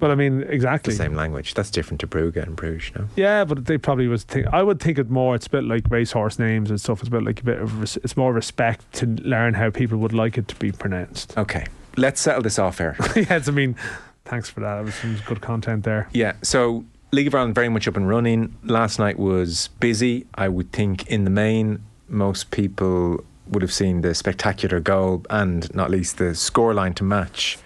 [0.00, 1.54] But I mean, exactly the same language.
[1.54, 3.06] That's different to Brugge and Bruges, no?
[3.16, 4.24] Yeah, but they probably was.
[4.24, 5.34] Think, I would think it more.
[5.34, 7.00] It's a bit like racehorse names and stuff.
[7.00, 7.80] It's a bit like a bit of.
[7.80, 11.36] Res- it's more respect to learn how people would like it to be pronounced.
[11.38, 12.96] Okay, let's settle this off here.
[13.14, 13.76] yes, I mean,
[14.24, 14.80] thanks for that.
[14.80, 16.08] It was some good content there.
[16.12, 18.56] yeah, so League of Ireland very much up and running.
[18.64, 20.26] Last night was busy.
[20.34, 25.72] I would think in the main, most people would have seen the spectacular goal and
[25.74, 27.58] not least the scoreline to match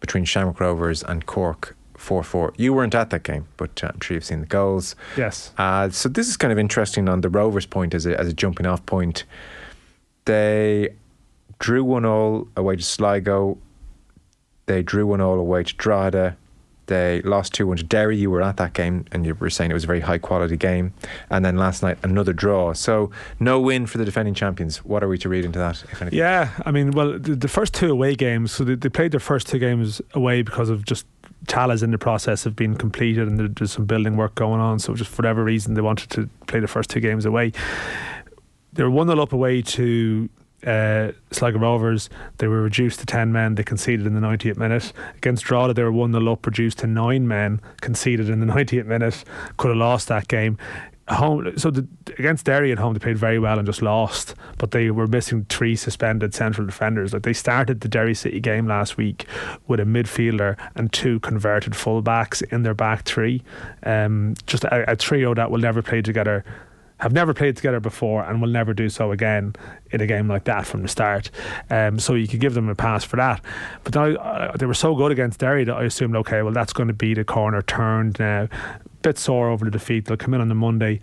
[0.00, 2.54] between Shamrock Rovers and Cork 4 4.
[2.56, 4.96] You weren't at that game, but uh, I'm sure you've seen the goals.
[5.16, 5.52] Yes.
[5.58, 8.32] Uh, so this is kind of interesting on the Rovers' point as a, as a
[8.32, 9.24] jumping off point.
[10.24, 10.90] They
[11.58, 13.58] drew one all away to Sligo.
[14.66, 16.36] They drew one all away to Drogheda.
[16.90, 18.16] They lost 2 1 to Derry.
[18.16, 20.56] You were at that game and you were saying it was a very high quality
[20.56, 20.92] game.
[21.30, 22.72] And then last night, another draw.
[22.72, 24.84] So, no win for the defending champions.
[24.84, 26.18] What are we to read into that, if anything?
[26.18, 29.20] Yeah, I mean, well, the, the first two away games, so they, they played their
[29.20, 31.06] first two games away because of just
[31.46, 34.80] Tallaght's in the process of being completed and there, there's some building work going on.
[34.80, 37.52] So, just for whatever reason, they wanted to play the first two games away.
[38.72, 40.28] They were 1 0 up away to
[40.66, 42.10] uh, Sligo Rovers.
[42.38, 43.54] They were reduced to 10 men.
[43.54, 44.92] They conceded in the 90th minute.
[45.16, 48.86] Against Drogheda, they were 1 0 up, reduced to 9 men, conceded in the 90th
[48.86, 49.24] minute.
[49.56, 50.58] Could have lost that game.
[51.08, 54.36] Home, so the, against Derry at home, they played very well and just lost.
[54.58, 57.12] But they were missing three suspended central defenders.
[57.12, 59.26] Like they started the Derry City game last week
[59.66, 63.42] with a midfielder and two converted fullbacks in their back three.
[63.82, 66.44] Um, just a, a trio that will never play together
[67.00, 69.54] have never played together before and will never do so again
[69.90, 71.30] in a game like that from the start.
[71.70, 73.42] Um, so you could give them a pass for that.
[73.84, 76.72] But I, uh, they were so good against Derry that I assumed, okay, well, that's
[76.72, 78.48] going to be the corner turned now.
[79.02, 80.04] Bit sore over the defeat.
[80.04, 81.00] They'll come in on the Monday.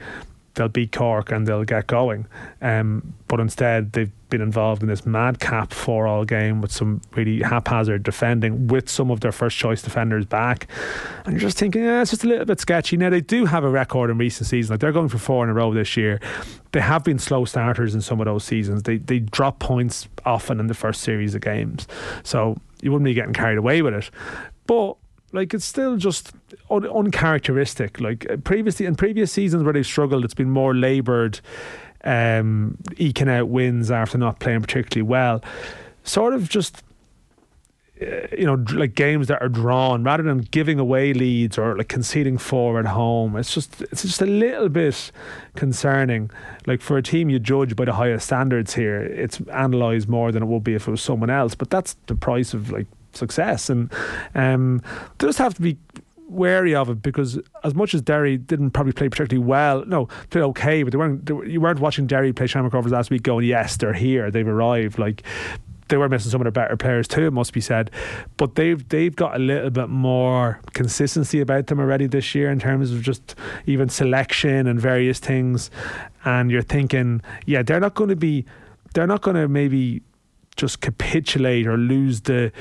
[0.58, 2.28] They'll beat Cork and they'll get going.
[2.62, 7.42] Um, but instead, they've been involved in this madcap four all game with some really
[7.42, 10.68] haphazard defending with some of their first choice defenders back.
[11.26, 12.98] And you're just thinking, yeah, it's just a little bit sketchy.
[12.98, 14.72] Now, they do have a record in recent seasons.
[14.72, 16.20] Like they're going for four in a row this year.
[16.74, 18.84] They have been slow starters in some of those seasons.
[18.84, 21.88] They, they drop points often in the first series of games.
[22.24, 24.10] So you wouldn't be getting carried away with it.
[24.66, 24.98] But
[25.32, 26.32] like it's still just
[26.70, 28.00] un- uncharacteristic.
[28.00, 31.40] Like uh, previously in previous seasons where they've struggled, it's been more laboured,
[32.04, 35.44] um, eking out wins after not playing particularly well.
[36.04, 36.84] Sort of just.
[38.00, 41.88] Uh, you know, like games that are drawn rather than giving away leads or like
[41.88, 43.36] conceding four at home.
[43.36, 45.12] It's just it's just a little bit
[45.56, 46.30] concerning.
[46.68, 50.44] Like for a team you judge by the highest standards here, it's analysed more than
[50.44, 51.56] it would be if it was someone else.
[51.56, 52.86] But that's the price of like
[53.18, 53.92] success, and
[54.36, 54.82] um,
[55.18, 55.78] they just have to be
[56.30, 60.44] wary of it because as much as Derry didn't probably play particularly well, no, played
[60.44, 61.26] okay, but they weren't.
[61.26, 64.48] They you weren't watching Derry play Shamrock Rovers last week, going, "Yes, they're here, they've
[64.48, 65.24] arrived." Like
[65.90, 67.92] they were missing some of their better players too, it must be said.
[68.38, 72.60] But they've they've got a little bit more consistency about them already this year in
[72.60, 75.72] terms of just even selection and various things.
[76.26, 78.46] And you're thinking, yeah, they're not going to be,
[78.94, 80.02] they're not going to maybe
[80.56, 82.52] just capitulate or lose the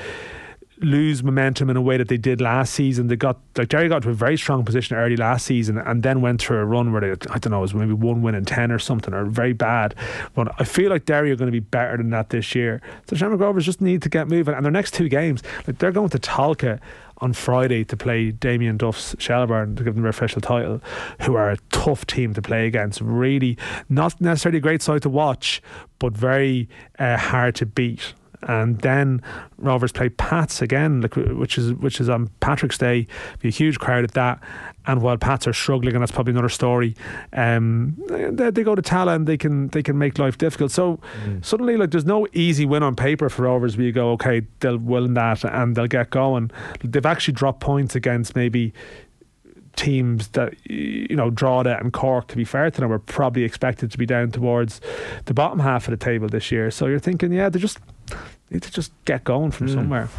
[0.79, 3.07] lose momentum in a way that they did last season.
[3.07, 6.21] They got like Derry got to a very strong position early last season and then
[6.21, 8.45] went through a run where they I don't know it was maybe one win in
[8.45, 9.95] ten or something or very bad.
[10.33, 12.81] But I feel like Derry are going to be better than that this year.
[13.09, 15.91] So Shamrock Rovers just need to get moving and their next two games like they're
[15.91, 16.79] going to Tolka
[17.19, 20.81] on Friday to play Damien Duff's Shelbourne to give them their official title,
[21.21, 23.01] who are a tough team to play against.
[23.01, 23.57] Really,
[23.89, 25.61] not necessarily a great side to watch,
[25.99, 26.69] but very
[26.99, 28.13] uh, hard to beat
[28.43, 29.21] and then
[29.57, 33.07] Rovers play Pats again, which is which is on Patrick's Day.
[33.39, 34.41] Be a huge crowd at that.
[34.85, 36.95] And while Pats are struggling, and that's probably another story,
[37.33, 40.71] um, they, they, go to Tallaght and they can they can make life difficult.
[40.71, 41.43] So mm.
[41.43, 43.75] suddenly, like there's no easy win on paper for Rovers.
[43.75, 46.51] Where you go, okay, they'll win that and they'll get going.
[46.83, 48.73] They've actually dropped points against maybe
[49.75, 53.91] teams that you know Drogheda and Cork to be fair to them were probably expected
[53.91, 54.81] to be down towards
[55.25, 57.77] the bottom half of the table this year so you're thinking yeah they're just
[58.49, 59.73] need to just get going from mm.
[59.73, 60.09] somewhere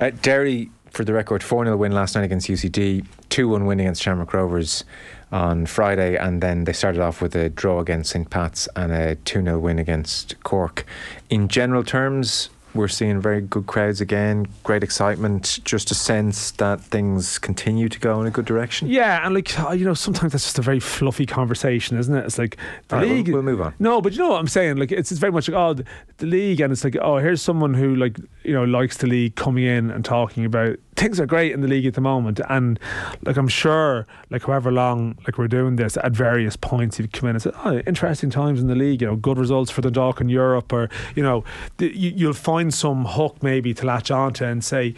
[0.00, 4.32] uh, Derry for the record 4-0 win last night against UCD 2-1 win against Shamrock
[4.32, 4.84] Rovers
[5.32, 9.16] on Friday and then they started off with a draw against St Pat's and a
[9.16, 10.86] 2-0 win against Cork
[11.30, 16.80] in general terms we're seeing very good crowds again, great excitement, just a sense that
[16.80, 18.88] things continue to go in a good direction.
[18.88, 22.24] Yeah, and like uh, you know, sometimes that's just a very fluffy conversation, isn't it?
[22.24, 22.56] It's like
[22.88, 23.28] the right, league.
[23.28, 23.74] We'll, we'll, move on.
[23.78, 24.76] No, but you know what I'm saying?
[24.76, 25.84] Like it's, it's very much like oh, the,
[26.18, 29.36] the league, and it's like oh, here's someone who like you know likes the league
[29.36, 32.78] coming in and talking about things are great in the league at the moment, and
[33.22, 37.28] like I'm sure, like however long like we're doing this, at various points you've come
[37.28, 39.02] in and said, "Oh, interesting times in the league.
[39.02, 41.44] You know, good results for the Dock in Europe, or you know,
[41.78, 44.94] you, you'll find some hook maybe to latch onto and say."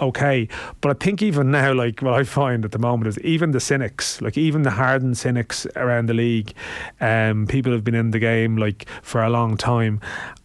[0.00, 0.48] okay.
[0.80, 3.60] But I think even now, like what I find at the moment is even the
[3.60, 6.52] cynics, like even the hardened cynics around the league,
[7.00, 10.00] um, people have been in the game like for a long time,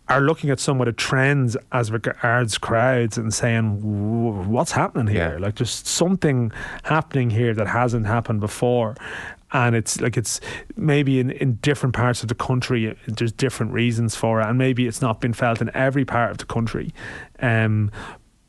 [0.10, 5.34] are looking at some of the trends as regards crowds and saying, what's happening here?
[5.34, 5.38] Yeah.
[5.38, 6.52] Like there's something
[6.84, 8.96] happening here that hasn't happened before.
[9.52, 10.42] And it's like it's
[10.76, 14.86] maybe in, in different parts of the country, there's different reasons for it, and maybe
[14.86, 16.94] it's not been felt in every part of the country.
[17.40, 17.92] Um,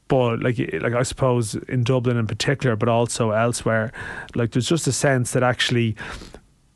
[0.08, 3.92] but like like I suppose in Dublin in particular, but also elsewhere,
[4.34, 5.96] like there's just a sense that actually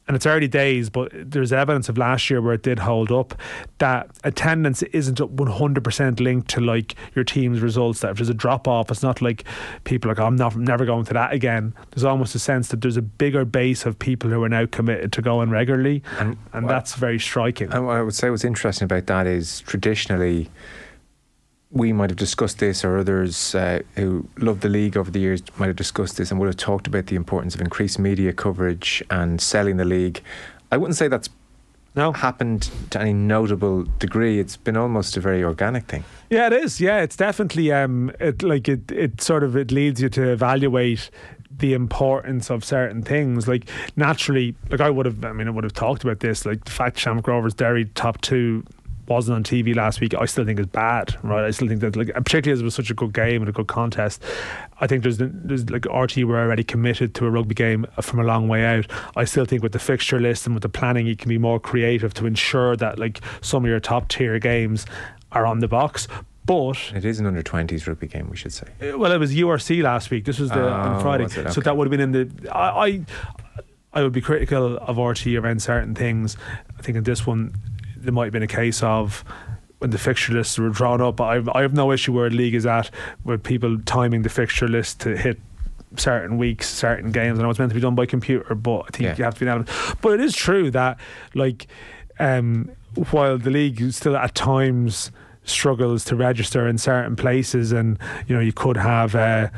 [0.07, 3.35] and it's early days, but there's evidence of last year where it did hold up.
[3.79, 8.01] That attendance isn't 100% linked to like your team's results.
[8.01, 9.45] That if there's a drop off, it's not like
[9.85, 11.75] people are like, I'm not I'm never going to that again.
[11.91, 15.13] There's almost a sense that there's a bigger base of people who are now committed
[15.13, 17.73] to going regularly, and, and well, that's very striking.
[17.73, 20.51] And what I would say what's interesting about that is traditionally
[21.75, 25.43] we might have discussed this, or others uh, who love the league over the years
[25.59, 29.03] might have discussed this and would have talked about the importance of increased media coverage
[29.11, 30.23] and selling the league.
[30.71, 31.29] I wouldn't say that's
[31.97, 32.13] no.
[32.13, 34.39] happened to any notable degree.
[34.39, 36.05] It's been almost a very organic thing.
[36.31, 36.81] Yeah, it is.
[36.81, 38.91] Yeah, it's definitely um, it like it.
[38.93, 41.11] It sort of it leads you to evaluate
[41.59, 43.49] the importance of certain things.
[43.49, 45.25] Like naturally, like I would have.
[45.25, 46.47] I mean, I would have talked about this.
[46.47, 48.65] Like the fact Shamrock Rovers Derry top two
[49.09, 51.45] wasn't on TV last week, I still think is bad, right?
[51.45, 53.53] I still think that, like, particularly as it was such a good game and a
[53.53, 54.23] good contest,
[54.81, 58.25] I think there's there's like RTÉ were already committed to a rugby game from a
[58.25, 58.87] long way out.
[59.17, 61.61] I still think with the fixture list and with the planning, you can be more
[61.61, 64.87] creative to ensure that like some of your top tier games
[65.33, 66.09] are on the box.
[66.47, 68.67] But it is an under 20s rugby game, we should say.
[68.83, 70.27] Uh, well, it was URC last week.
[70.27, 71.51] This was the oh, on Friday, okay.
[71.51, 72.55] so that would have been in the.
[72.55, 73.01] I, I
[73.95, 76.37] I would be critical of RTÉ around certain things.
[76.79, 77.55] I think in this one,
[78.05, 79.25] there might have been a case of
[79.79, 81.21] when the fixture lists were drawn up.
[81.21, 82.91] I have, I have no issue where the league is at
[83.25, 85.41] with people timing the fixture list to hit
[85.97, 87.39] certain weeks, certain games.
[87.39, 89.15] I know it's meant to be done by computer, but I think Yeah.
[89.19, 89.65] you have to be able.
[90.01, 90.99] But it is true that
[91.35, 91.67] like
[92.19, 92.71] um,
[93.11, 95.11] while the league still at times
[95.45, 99.15] struggles to register in certain places, and you know you could have.
[99.15, 99.49] Uh,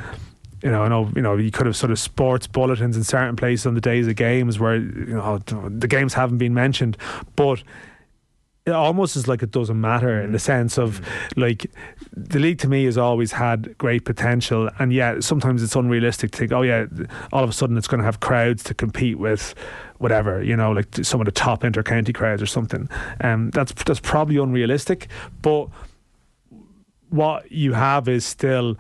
[0.63, 3.37] you know, I know, you know, you could have sort of sports bulletins in certain
[3.37, 6.97] places on the days of games where you know the games haven't been mentioned,
[7.37, 7.63] but
[8.67, 11.01] it almost is like it doesn't matter in the sense of
[11.37, 11.71] like
[12.13, 16.39] the league to me has always had great potential and yeah sometimes it's unrealistic to
[16.39, 16.85] think oh yeah
[17.33, 19.55] all of a sudden it's going to have crowds to compete with
[19.99, 22.89] whatever you know like some of the top inter-county crowds or something.
[23.21, 25.07] Um, that's that's probably unrealistic
[25.43, 25.69] but
[27.11, 28.77] what you have is still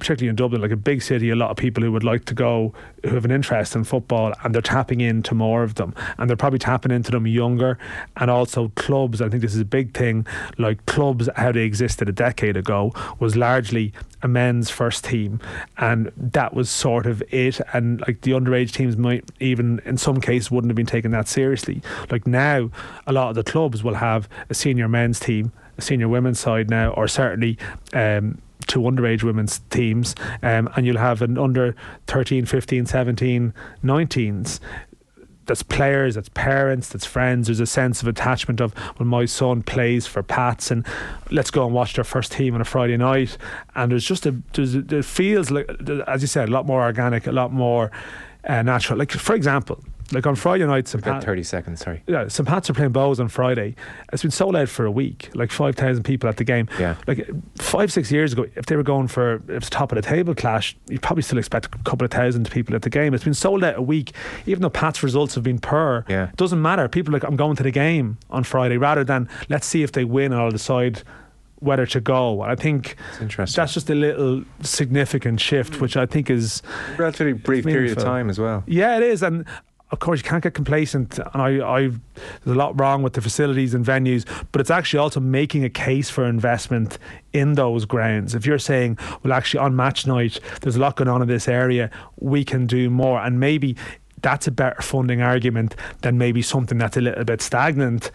[0.00, 2.34] particularly in Dublin, like a big city, a lot of people who would like to
[2.34, 2.74] go,
[3.04, 5.94] who have an interest in football, and they're tapping into more of them.
[6.18, 7.78] And they're probably tapping into them younger.
[8.16, 10.26] And also, clubs, I think this is a big thing,
[10.58, 13.92] like clubs, how they existed a decade ago, was largely
[14.22, 15.40] a men's first team.
[15.78, 17.60] And that was sort of it.
[17.72, 21.28] And like the underage teams might even, in some cases, wouldn't have been taken that
[21.28, 21.82] seriously.
[22.10, 22.70] Like now,
[23.06, 26.70] a lot of the clubs will have a senior men's team, a senior women's side
[26.70, 27.58] now, or certainly.
[27.92, 28.40] Um,
[28.70, 31.74] two underage women's teams, um, and you'll have an under
[32.06, 33.52] 13, 15, 17,
[33.84, 34.60] 19s.
[35.46, 37.48] That's players, that's parents, that's friends.
[37.48, 40.86] There's a sense of attachment of when my son plays for Pats, and
[41.32, 43.36] let's go and watch their first team on a Friday night.
[43.74, 45.68] And there's just a, there's it feels like,
[46.06, 47.90] as you said, a lot more organic, a lot more
[48.44, 49.00] uh, natural.
[49.00, 51.02] Like for example, like on Friday night, St.
[51.02, 52.02] Pat- 30 seconds, sorry.
[52.06, 52.48] yeah, St.
[52.48, 53.74] Pat's are playing Bohs on Friday.
[54.12, 56.68] It's been sold out for a week, like 5,000 people at the game.
[56.78, 56.96] Yeah.
[57.06, 60.02] Like five, six years ago, if they were going for if it's top of the
[60.02, 63.14] table clash, you'd probably still expect a couple of thousand people at the game.
[63.14, 64.12] It's been sold out a week,
[64.46, 66.04] even though Pat's results have been poor.
[66.08, 66.28] Yeah.
[66.28, 66.88] It doesn't matter.
[66.88, 69.92] People are like, I'm going to the game on Friday rather than let's see if
[69.92, 71.02] they win and I'll decide
[71.60, 72.40] whether to go.
[72.40, 75.82] I think that's just a little significant shift, hmm.
[75.82, 76.62] which I think is
[76.94, 78.64] a Relatively brief period of time as well.
[78.66, 79.44] yeah, it is, and
[79.92, 81.18] of course you can't get complacent.
[81.18, 81.98] And I, I, there's
[82.46, 86.08] a lot wrong with the facilities and venues, but it's actually also making a case
[86.10, 86.98] for investment
[87.32, 88.34] in those grounds.
[88.34, 91.48] If you're saying, well, actually on match night, there's a lot going on in this
[91.48, 93.76] area, we can do more, and maybe
[94.22, 98.10] that's a better funding argument than maybe something that's a little bit stagnant.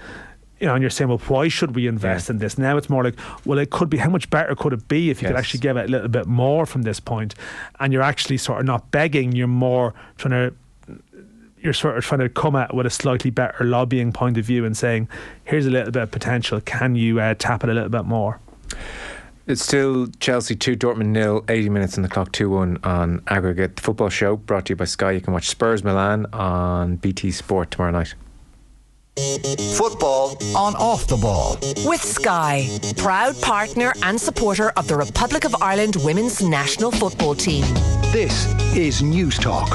[0.60, 2.34] You know, and you're saying, well, why should we invest Yeah.
[2.34, 2.58] in this?
[2.58, 5.22] Now it's more like, well, it could be, how much better could it be if
[5.22, 7.36] you could actually give it a little bit more from this point?
[7.82, 10.56] And you're actually sort of not begging, you're more trying to
[11.66, 14.64] you're sort of trying to come at with a slightly better lobbying point of view
[14.64, 15.10] and saying,
[15.44, 16.62] here's a little bit of potential.
[16.62, 18.40] Can you uh, tap it a little bit more?
[19.48, 23.76] It's still Chelsea 2, Dortmund nil, 80 minutes on the clock, 2 1 on aggregate.
[23.76, 25.12] The football show brought to you by Sky.
[25.12, 28.14] You can watch Spurs Milan on BT Sport tomorrow night.
[29.76, 31.58] Football on off the ball.
[31.86, 37.64] With Sky, proud partner and supporter of the Republic of Ireland women's national football team.
[38.12, 38.46] This
[38.76, 39.70] is Newstalk.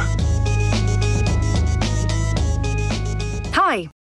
[3.70, 3.86] Hi,